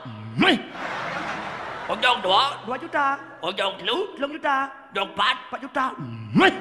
[1.83, 2.63] Bojong dua.
[2.63, 3.19] dua juta.
[3.43, 3.97] Bojong telu.
[4.15, 4.71] Telung juta.
[4.93, 5.35] Bojong empat.
[5.49, 5.85] Empat juta.
[6.47, 6.53] Eh,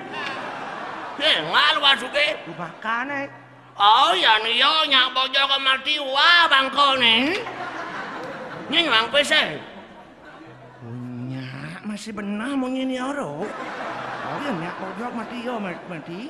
[1.22, 2.26] ngal wasuke.
[2.54, 3.26] Makan eh.
[3.78, 7.40] Oh, ya ni yo nyak bojong ke mati wah bangko ni.
[8.68, 9.58] Ni nyang pese.
[10.82, 13.48] Punya, masih benar mau nyini oro.
[13.48, 16.20] Oh, ya nyak bojong mati yo mati.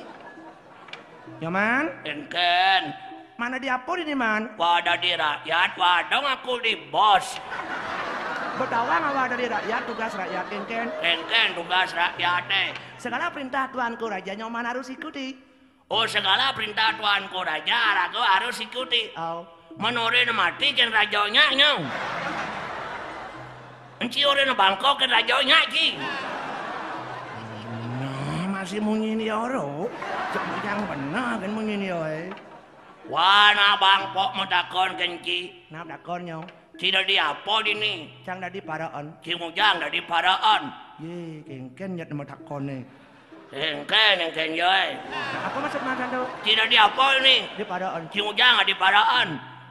[1.39, 2.83] Nyoman, Engken.
[3.39, 4.55] mana diapur ini man?
[4.55, 7.39] Wadah di rakyat, wadong aku di bos.
[8.53, 10.85] Bertawang awal dari rakyat, tugas rakyat kengken.
[11.01, 12.69] Engken tugas rakyat eh.
[13.01, 15.33] Segala perintah tuanku raja nyoman harus ikuti.
[15.89, 19.09] Oh, segala perintah tuanku raja, raga harus ikuti.
[19.17, 19.41] Oh,
[19.73, 21.81] Menore na mati kan rajonya nyong.
[24.05, 25.97] Enci ore na Bangkok kan rajonya ki.
[27.97, 29.89] nah, masih mau nyini oro.
[30.61, 32.29] Yang benar kan mau nyini oi.
[33.09, 34.93] Wana Bangkok mo dakon
[35.25, 35.73] ki.
[35.73, 36.62] Nah, dakon nyong.
[36.83, 38.11] Tidak di apa dini.
[38.27, 39.15] Cang dadi paraan.
[39.23, 40.67] Ki mujang dari paraan.
[40.99, 42.83] Ye, kengken nyat nama dakon nih.
[43.55, 44.99] Engken engken yoy.
[45.47, 46.27] Apa maksud makan tuh?
[46.43, 47.47] Tidak di apa ini.
[47.55, 48.11] Di paraan.
[48.11, 49.27] Mujang di paraan.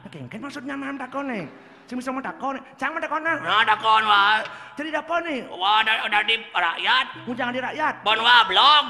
[0.09, 1.45] Kengken maksudnya mam dakon nih.
[1.85, 3.37] Si bisa mau dakon, cang mau dakon nah.
[3.37, 4.41] Nah dakon wa.
[4.73, 5.39] Jadi dapon nih.
[5.53, 7.05] Wa da, da di rakyat.
[7.29, 7.93] Mau jangan di rakyat.
[8.01, 8.85] Bon wa blog.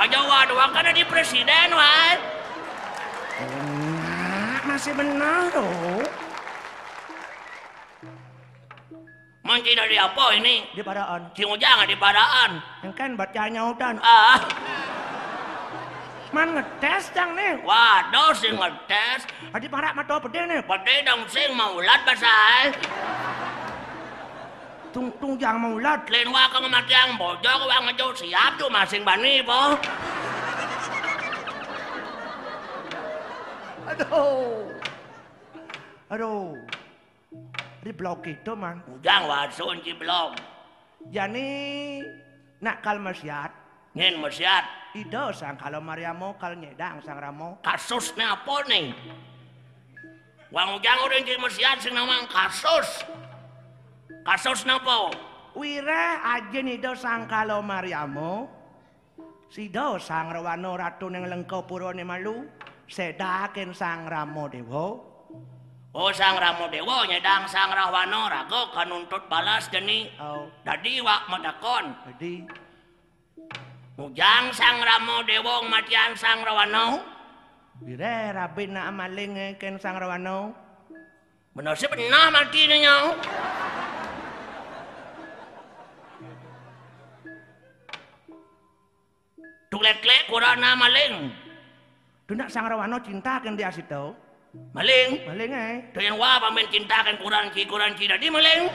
[0.00, 1.92] Aja wa doang kan di presiden wa.
[3.36, 6.24] Nah, masih benar tuh.
[9.46, 10.66] Man tidak di apa ini.
[10.74, 11.30] Di paraan.
[11.30, 12.58] Ki mujang di paraan.
[12.82, 13.94] Kengken bacanya udan.
[14.02, 14.42] Ah.
[16.34, 17.62] Man ngetes cang nih.
[17.62, 19.30] Waduh sing ngetes.
[19.54, 20.66] Adi parak mata pede nih.
[20.66, 22.74] Pede dong sing maulat basah.
[24.90, 26.10] Tung tung jang mau ulat.
[26.10, 29.78] Lain wa ka ngamati ang bojo ko wa ngajo siap tu masing bani po.
[33.86, 34.66] Aduh.
[36.10, 36.58] Aduh.
[37.86, 40.34] di blok itu man udang wasun di blok
[41.14, 42.02] jani
[42.58, 43.54] nakal mesiat
[43.94, 44.66] ngin mesiat
[44.98, 46.10] ido sang kalau maria
[46.40, 47.62] kal nyedang sang ramo.
[47.62, 48.90] Kasus apa nih
[50.50, 53.06] wang ujang udang di mesiat sing namang kasus.
[54.26, 55.14] Kasus ne apa?
[55.54, 58.50] Wira aja nih do sang kalau mariamu
[59.46, 62.50] Sido sang rawana ratu ning lengkau puro malu
[62.90, 65.15] sedakin sang Rama Dewa.
[65.96, 70.12] O sang Ramo Dewa nyedang sang Rahwana rago kanuntut balas geni.
[70.20, 71.88] Oh, Dadi wa madakon.
[72.12, 72.44] jadi
[73.96, 77.00] Ujang sang Ramo Dewa matian sang Rawano.
[77.80, 80.52] wire rabin na amaling eh, ken sang rawano.
[81.56, 83.16] Benar sih benar mati niya.
[89.72, 91.32] Tuklek-klek kurang na maling.
[92.28, 94.25] Dunak sang rawano cinta ken dia situ.
[94.76, 95.10] Maling.
[95.24, 95.52] Maling.
[95.92, 98.68] Ito yang wa pamen cintakan kurang ki kurang cina di maling.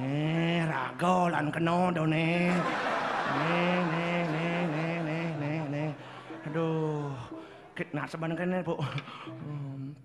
[0.00, 2.54] Eh, rago lan keno do ne.
[3.30, 5.84] Ne ne ne ne ne ne ne.
[6.46, 7.10] Aduh.
[7.74, 8.76] Kit nak seban kene, Bu.
[8.76, 9.96] Hmm.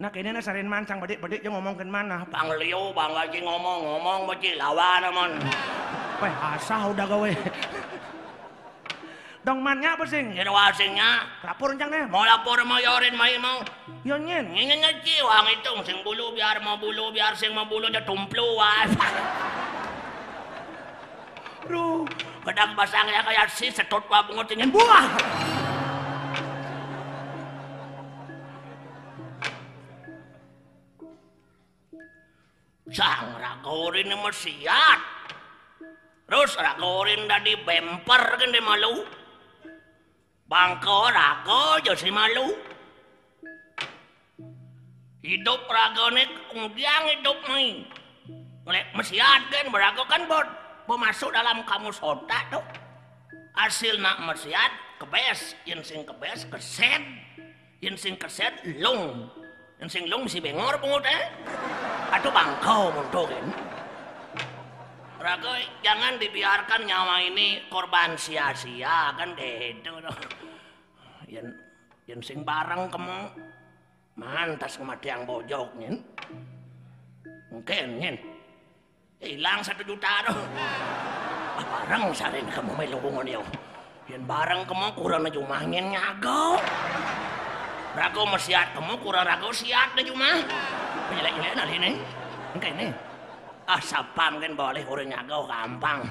[0.00, 2.24] Nah, kene na sarin man sang badik-badik yo ngomong ken mana.
[2.26, 5.30] Pangliu bang lagi ngomong-ngomong mesti lawan naman.
[6.18, 7.30] Weh, asah udah gawe.
[9.40, 10.36] Dong mannya apa sing?
[10.36, 12.04] Yen wasingnya Lapor encang nih.
[12.12, 13.64] mau lapor mau yorin mai mau.
[14.04, 14.52] Yo nyen.
[14.52, 18.44] Ngingin ngaji wang itu sing bulu biar mau bulu biar sing mau bulu aja tumplu
[18.60, 18.84] wah.
[21.64, 22.04] Ru.
[22.44, 25.08] Kadang pasangnya kayak si setut wa bungut ingin buah.
[32.92, 35.00] Sang ragorin ni mesiat.
[36.28, 39.19] Terus ragorin dari bemper kan di malu.
[40.50, 42.50] Bangko rago jo si malu.
[45.22, 47.86] Hidup rago ni kemudian hidup ni.
[48.66, 50.50] Oleh mesiat kan berago kan bot.
[50.90, 52.66] Pemasuk dalam kamus otak tuh.
[53.54, 55.54] Hasil nak mesiat kebes.
[55.70, 57.02] Yang sing kebes keset.
[57.78, 58.50] Yang sing keset
[58.82, 59.30] lung.
[59.78, 61.30] Yang lung si bengor pungut eh.
[62.10, 63.69] Aduh bangkau muntukin.
[65.20, 65.52] Rago,
[65.84, 69.92] jangan dibiarkan nyawa ini korban sia-sia kan gitu.
[71.28, 71.46] Yang
[72.08, 73.28] yang sing bareng kamu
[74.16, 76.00] mantas kematian bojok nyen.
[77.52, 78.16] Mungkin nyen.
[79.20, 80.40] Hilang satu juta doh.
[80.56, 83.44] Ah, bareng sarin kamu may lubungan yo.
[84.08, 86.56] Yan bareng kamu kurang na jumangin nyago.
[87.92, 90.48] Rago masiat kamu kurang rago siat na jumah.
[91.12, 91.92] Penyelek-nyelek na ini.
[92.56, 93.09] Engkau ini.
[93.70, 96.02] Ah sapam kan boleh kurang nyago gampang.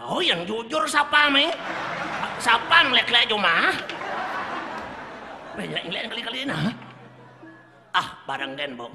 [0.00, 1.52] Oh yang jujur sapam eh.
[2.40, 3.76] Sapam lek-lek jumah.
[5.52, 6.72] Penyelek-nyelek kali-kali na.
[7.92, 8.94] Ah bareng kan bong.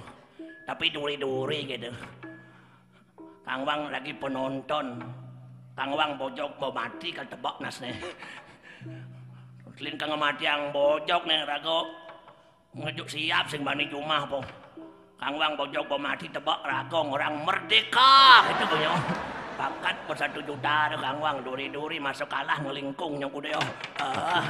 [0.66, 1.94] Tapi duri-duri gitu.
[3.46, 4.98] Kang Wang lagi penonton.
[5.78, 7.94] Kang Wang bojok mau mati kan tebak nas nih.
[9.78, 11.94] Lin kang mati yang bojok nih rago.
[12.74, 14.42] Ngejuk siap sing bani cuma po.
[15.20, 18.94] Kang Wang bojok mau mati tebak rago orang merdeka itu punya.
[19.54, 23.62] Pakat per satu juta ada Kang Wang duri-duri masuk kalah ngelingkung yang kuda
[24.02, 24.44] Ah.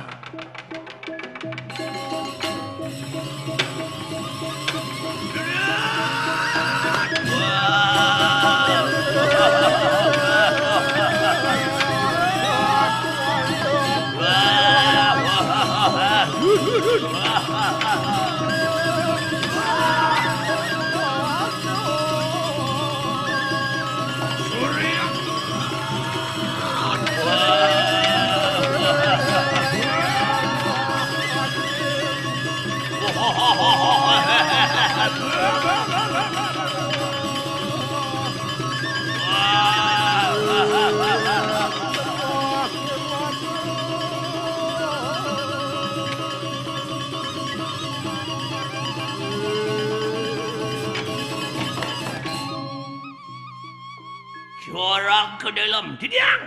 [55.55, 56.43] Dalam didiang.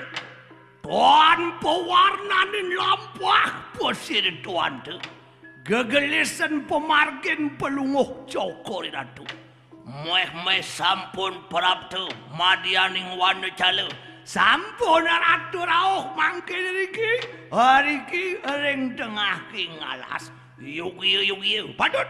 [0.86, 4.94] Tuan pewarnanin lampah posir tuan tu.
[5.66, 9.26] Gegelisan pemargin pelunguh cokor ratu.
[9.82, 12.06] Meh meh sampun perap tu
[12.38, 13.90] madianing wana cala.
[14.22, 17.12] Sampun ratu rauh mangke riki.
[17.50, 20.30] Hariki ring tengah ki ngalas.
[20.62, 21.74] Yuk yuk.
[21.74, 22.06] Padut.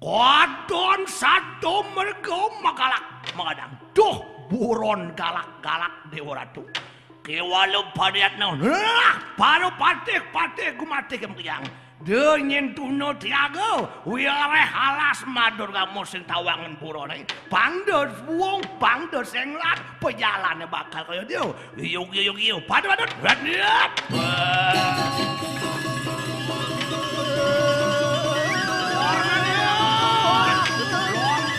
[0.00, 3.04] Wadon satu mergo magalak
[3.36, 3.76] magadang.
[3.92, 6.66] Duh, buron galak-galak dewa ratu.
[7.22, 8.58] Kewalau padiat naon.
[8.66, 11.64] Lah, paru patik patik gumatik yang kejang.
[12.00, 17.28] Denyen tuno tiago, wiare halas madur kamu sing tawangan burone.
[17.52, 21.44] Pangdos buong, pangdos senglat, pejalannya bakal kaya dia.
[21.76, 23.92] Yuk yuk yuk yuk, padu padu, radiat.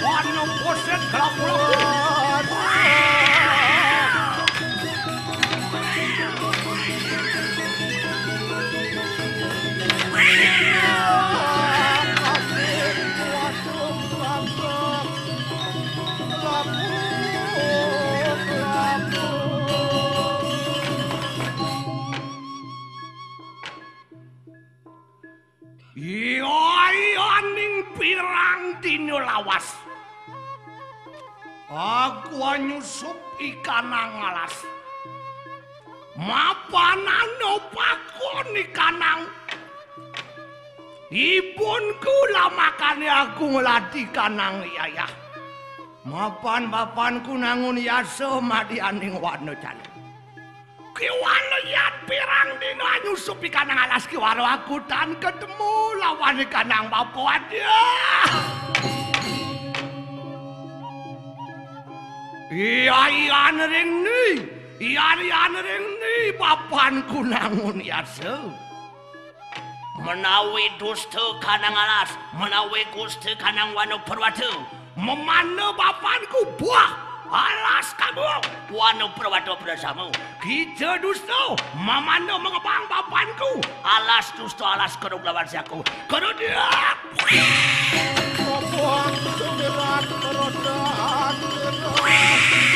[0.02, 1.81] Warna poset kelap-kelap.
[32.32, 34.64] Papua nyusup ikan nangalas.
[36.16, 39.28] Mapanane pakon ikanang.
[41.12, 45.12] Ibun kula makane aku ngladi kanang yayah.
[46.08, 49.76] Mapan bapakku nangun yaso madi aning wano jan.
[50.96, 51.58] Ki wano
[52.08, 59.01] pirang dina anyu supi kanang alas ki aku dan ketemu lawan kanang bapu adiaa.
[62.52, 64.24] Iya iya nering ni.
[64.76, 68.28] Iya iya nering ni papan kunangun ya se.
[70.04, 74.68] Menawi dusta kanang alas, menawi gusti kanang wanu perwatu.
[75.00, 76.92] Memana papanku buah
[77.32, 80.12] alas kamu wanu perwatu bersamu.
[80.44, 85.80] Kita dusta memana mengepang papanku alas dusta alas keruk lawan siaku.
[86.12, 86.68] Kerub dia.
[88.36, 91.61] Kepuan kegerat kerodaan.
[92.14, 92.71] Oh,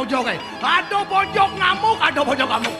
[0.00, 0.38] pojok bojok eh.
[0.64, 2.74] Ada bojok ngamuk, ada pojok ngamuk.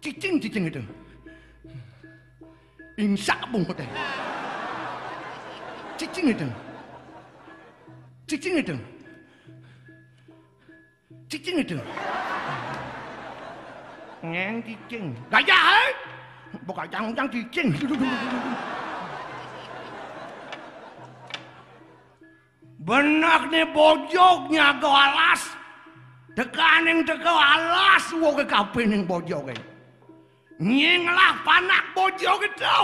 [0.00, 0.82] Cicing cicing itu.
[2.96, 3.90] Insak bung eh.
[6.00, 6.46] Cicing itu.
[8.24, 8.74] Cicing itu.
[11.28, 11.76] Cicing itu.
[14.22, 15.06] Ngang cicing.
[15.28, 16.01] Gajah eh?
[16.68, 17.72] Bukan jangan cicing.
[22.82, 25.42] Benak nih bojoknya ke alas.
[26.32, 29.56] Tekaning teka alas wo ke kape ning bojok e.
[30.58, 32.80] Nyinglah panak bojok itu.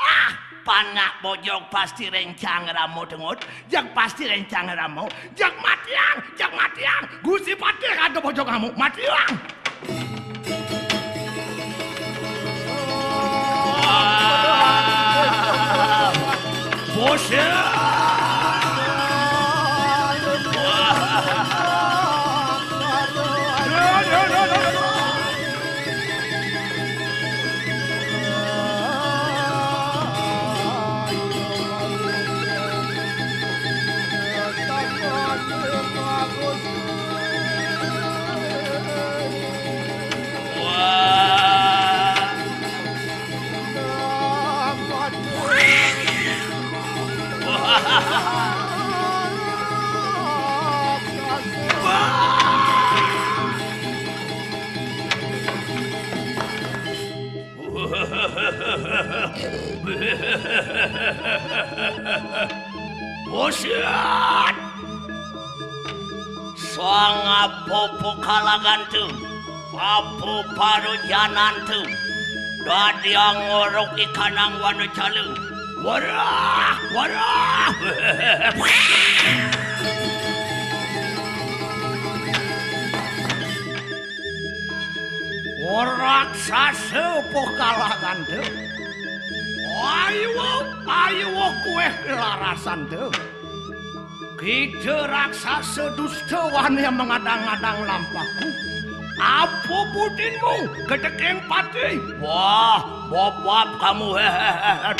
[0.00, 0.30] Ah,
[0.64, 3.44] panak bojok pasti rencang ramu dengut.
[3.68, 5.04] Jak pasti rencang ramu.
[5.36, 7.02] Jak matiang, jak matiang.
[7.20, 8.68] Gusti pati ada bojok kamu.
[8.74, 9.53] Matiang.
[16.94, 17.73] 不是。
[63.30, 63.84] 我是
[66.56, 69.06] 双阿婆婆卡拉干特，
[69.78, 71.74] 阿婆帕鲁加南特，
[72.66, 75.16] 大地阿我罗伊卡南瓦努查鲁，
[75.84, 77.74] 我啦我啦。
[85.64, 88.73] Orang sasa pokalah kandung.
[89.84, 90.48] Ayo,
[90.88, 91.28] ayo
[91.60, 93.12] kowe larasan dewe.
[94.40, 98.48] Kidhe raksasa dusta wani mengadang-adang lampahku.
[99.20, 100.56] Apa budinmu
[100.90, 102.00] gedeking pati?
[102.18, 104.92] Wah, bobot kamu hehehe.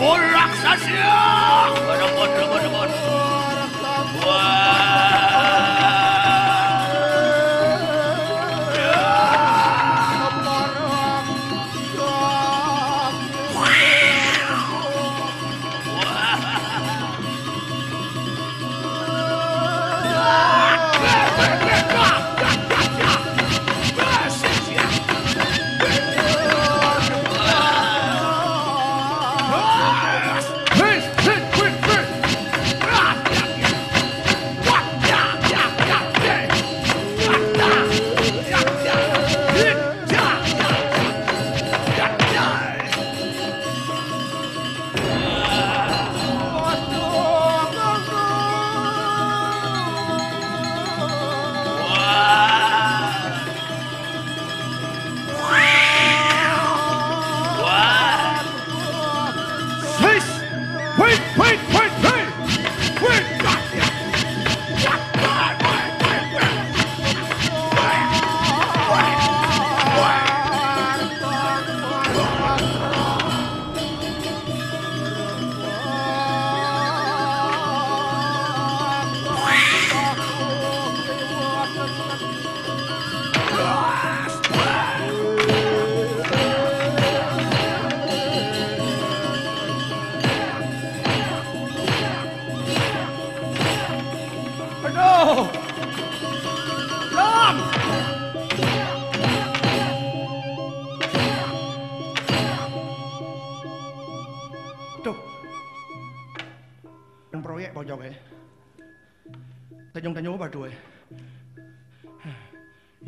[0.00, 1.16] Bola raksasa!
[1.86, 3.29] Bodoh, bodoh, bodoh, bodoh.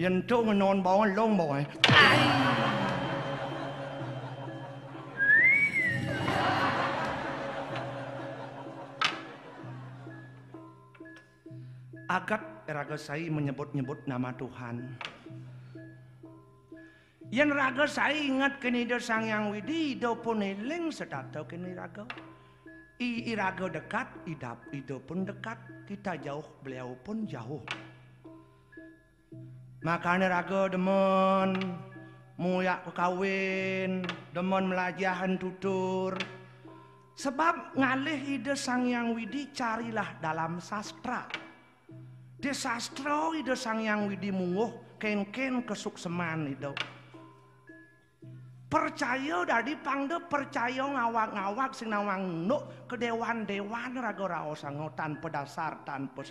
[0.02, 1.66] Yan to nga non ba ang long ba eh?
[12.10, 14.90] Agat raga saya menyebut-nyebut nama Tuhan.
[17.30, 22.10] Yan raga saya ingat kini do sang yang widi do puneling sedato kini raga.
[22.98, 27.62] I iraga dekat, idap itu pun dekat, kita jauh, beliau pun jauh.
[29.82, 31.58] Makanya raga demen
[32.38, 36.14] muyak kekawin, demen melajahan tutur.
[37.18, 41.26] Sebab ngalih ide sang yang widi carilah dalam sastra.
[42.38, 46.70] Di sastra ide sang yang widi munguh ken-ken kesukseman itu.
[48.72, 54.64] percaya dari pangde percaya ngawak-ngawak sing nawang nuk ke dewan-dewan raga raos
[54.96, 56.24] tanpa dasar tanpa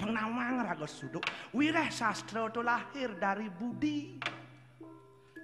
[0.00, 1.20] penawang raga suduk.
[1.52, 4.16] Wireh sastra itu lahir dari budi.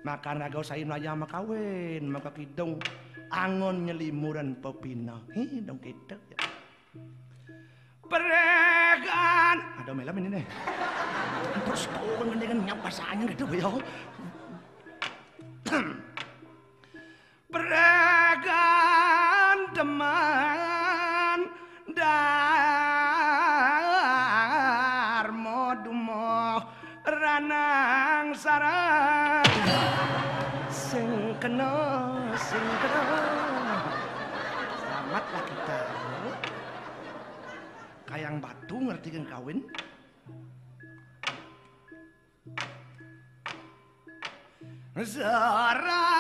[0.01, 2.81] Maka raga saya melayan makawin maka kidung.
[3.29, 5.21] Angon nyelimuran pepina.
[5.37, 6.39] Hi dong kita ya.
[8.07, 9.59] Peregan.
[9.83, 10.47] Ada melam ini nih.
[11.67, 13.69] Terus kau dengan nyapa sanya gitu ya
[45.17, 46.13] Zara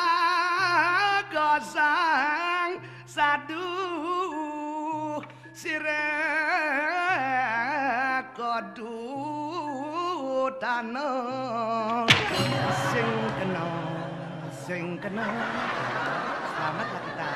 [1.28, 3.68] gosang sadu
[5.52, 6.16] sire
[8.32, 8.96] kodu
[10.56, 12.08] tanah
[12.88, 13.68] sing kena
[14.64, 15.28] sing kena.
[16.56, 17.28] Selamatlah kita.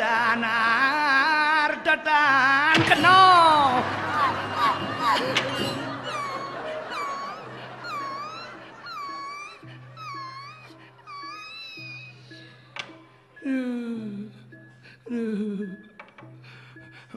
[0.00, 3.20] Danar datan kena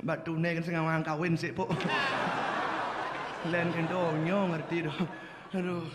[0.05, 1.65] Batu ne kan sing ngawang kawin sik, Puk.
[3.51, 4.93] Len kan donyo ngerti do.
[5.57, 5.85] Aduh.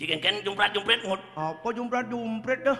[0.00, 1.20] Jika kan jumprat-jumprit ngut.
[1.36, 2.78] Apa jumprat-jumprit dah?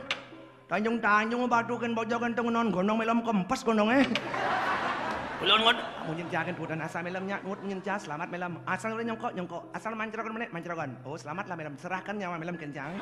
[0.73, 4.09] Tanjung-tanjung batu kan bojo kan non gondong melam kempes gondongnya.
[5.45, 5.79] Ulun ngut.
[6.09, 8.65] Mau nyenjakan tuh dan asal melamnya ngut nyenja selamat melam.
[8.65, 9.63] Asal udah nyongkok nyongkok.
[9.77, 10.91] Asal mancrokan menit mancrokan.
[11.05, 11.77] Oh selamat lah melam.
[11.77, 12.97] Serahkan nyawa melam kencang.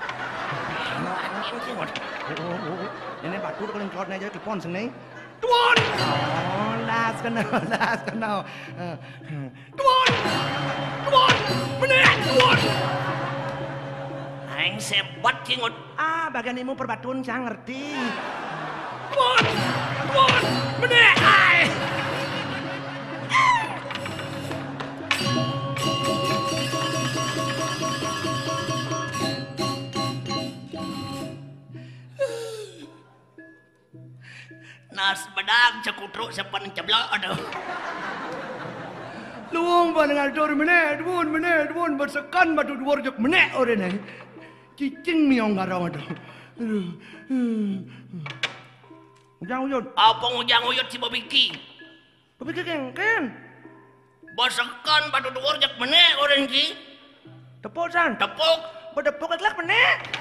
[3.23, 4.91] Ini batu kalau kelot aja kepon sini.
[5.41, 5.77] Tuan!
[5.81, 7.43] Oh, las kena,
[7.73, 8.45] las kena.
[9.73, 10.11] Tuan!
[11.09, 11.37] Tuan!
[11.81, 12.59] Menit, tuan!
[14.61, 15.73] Aing sebat ki ngut.
[15.97, 17.97] Ah, bagian imu perbatuan saya ngerti.
[19.11, 19.45] Tuan!
[20.13, 20.43] Tuan!
[20.85, 21.17] Menit!
[21.25, 21.50] Ai!
[35.01, 37.41] Nas bedang cekutruk sepan ceblok aduh.
[39.49, 43.97] Luang ba dengan dor menit, duun menit, duun bersekan batu dua rejek menit orang ni.
[44.77, 46.05] Cicing miong garang ada.
[46.61, 46.93] Aduh.
[49.41, 49.89] Ujang ujung.
[49.97, 51.57] Apa ngujang uyut si Bobiki?
[52.37, 53.33] Tapi keng ken.
[54.37, 56.77] Basakan batu dua rejek menit orang ki.
[57.65, 58.21] Tepuk san.
[58.21, 58.59] Tepuk.
[58.93, 60.13] Berdepuk kelak menit.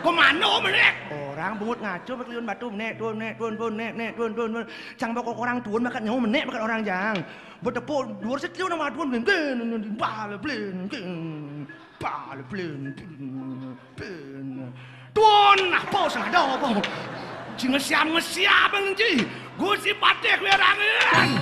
[0.00, 1.20] Komando menit.
[1.42, 4.66] Orang bungut ngaco berkeliun batu menit, tuan menit, tuan tuan menit, menit, tuan tuan tuan.
[4.94, 7.16] Cang pokok orang tuan makan nyawa menit makan orang jang.
[7.66, 9.58] Berdepuk dua rejek keliun nama tuan blin blin
[9.98, 11.66] bal blin blin
[11.98, 12.94] bal blin
[13.98, 14.70] blin.
[15.10, 16.78] Tuan apa sang ada apa?
[17.58, 19.26] Jinga siam ngesiap ngi.
[19.58, 21.41] Gusi patek werangan.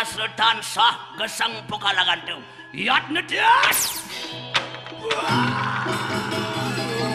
[0.00, 2.38] asal tansah gesang pokalangan tu.
[2.72, 4.00] Yat nedas.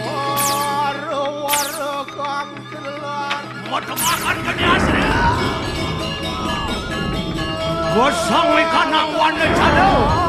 [0.05, 3.43] Waro-waro kang telan.
[3.73, 5.01] Mau makan geni asal.
[7.95, 10.24] Gosong ikan nang wane jalo.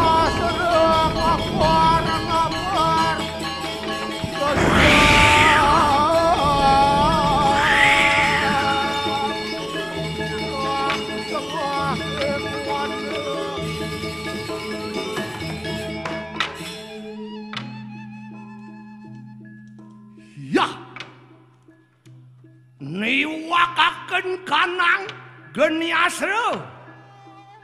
[24.47, 25.05] Kanang
[25.51, 26.63] geni asro.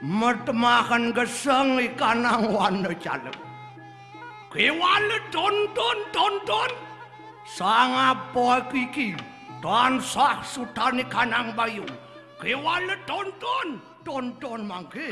[0.03, 3.31] Mertemakan geseng ikanang wane jalo.
[4.51, 6.71] Kewale tonton tonton.
[7.47, 9.15] Sang apa kiki
[9.63, 11.87] tansah sutani kanang bayu.
[12.35, 15.07] Kewale tonton tonton mangke.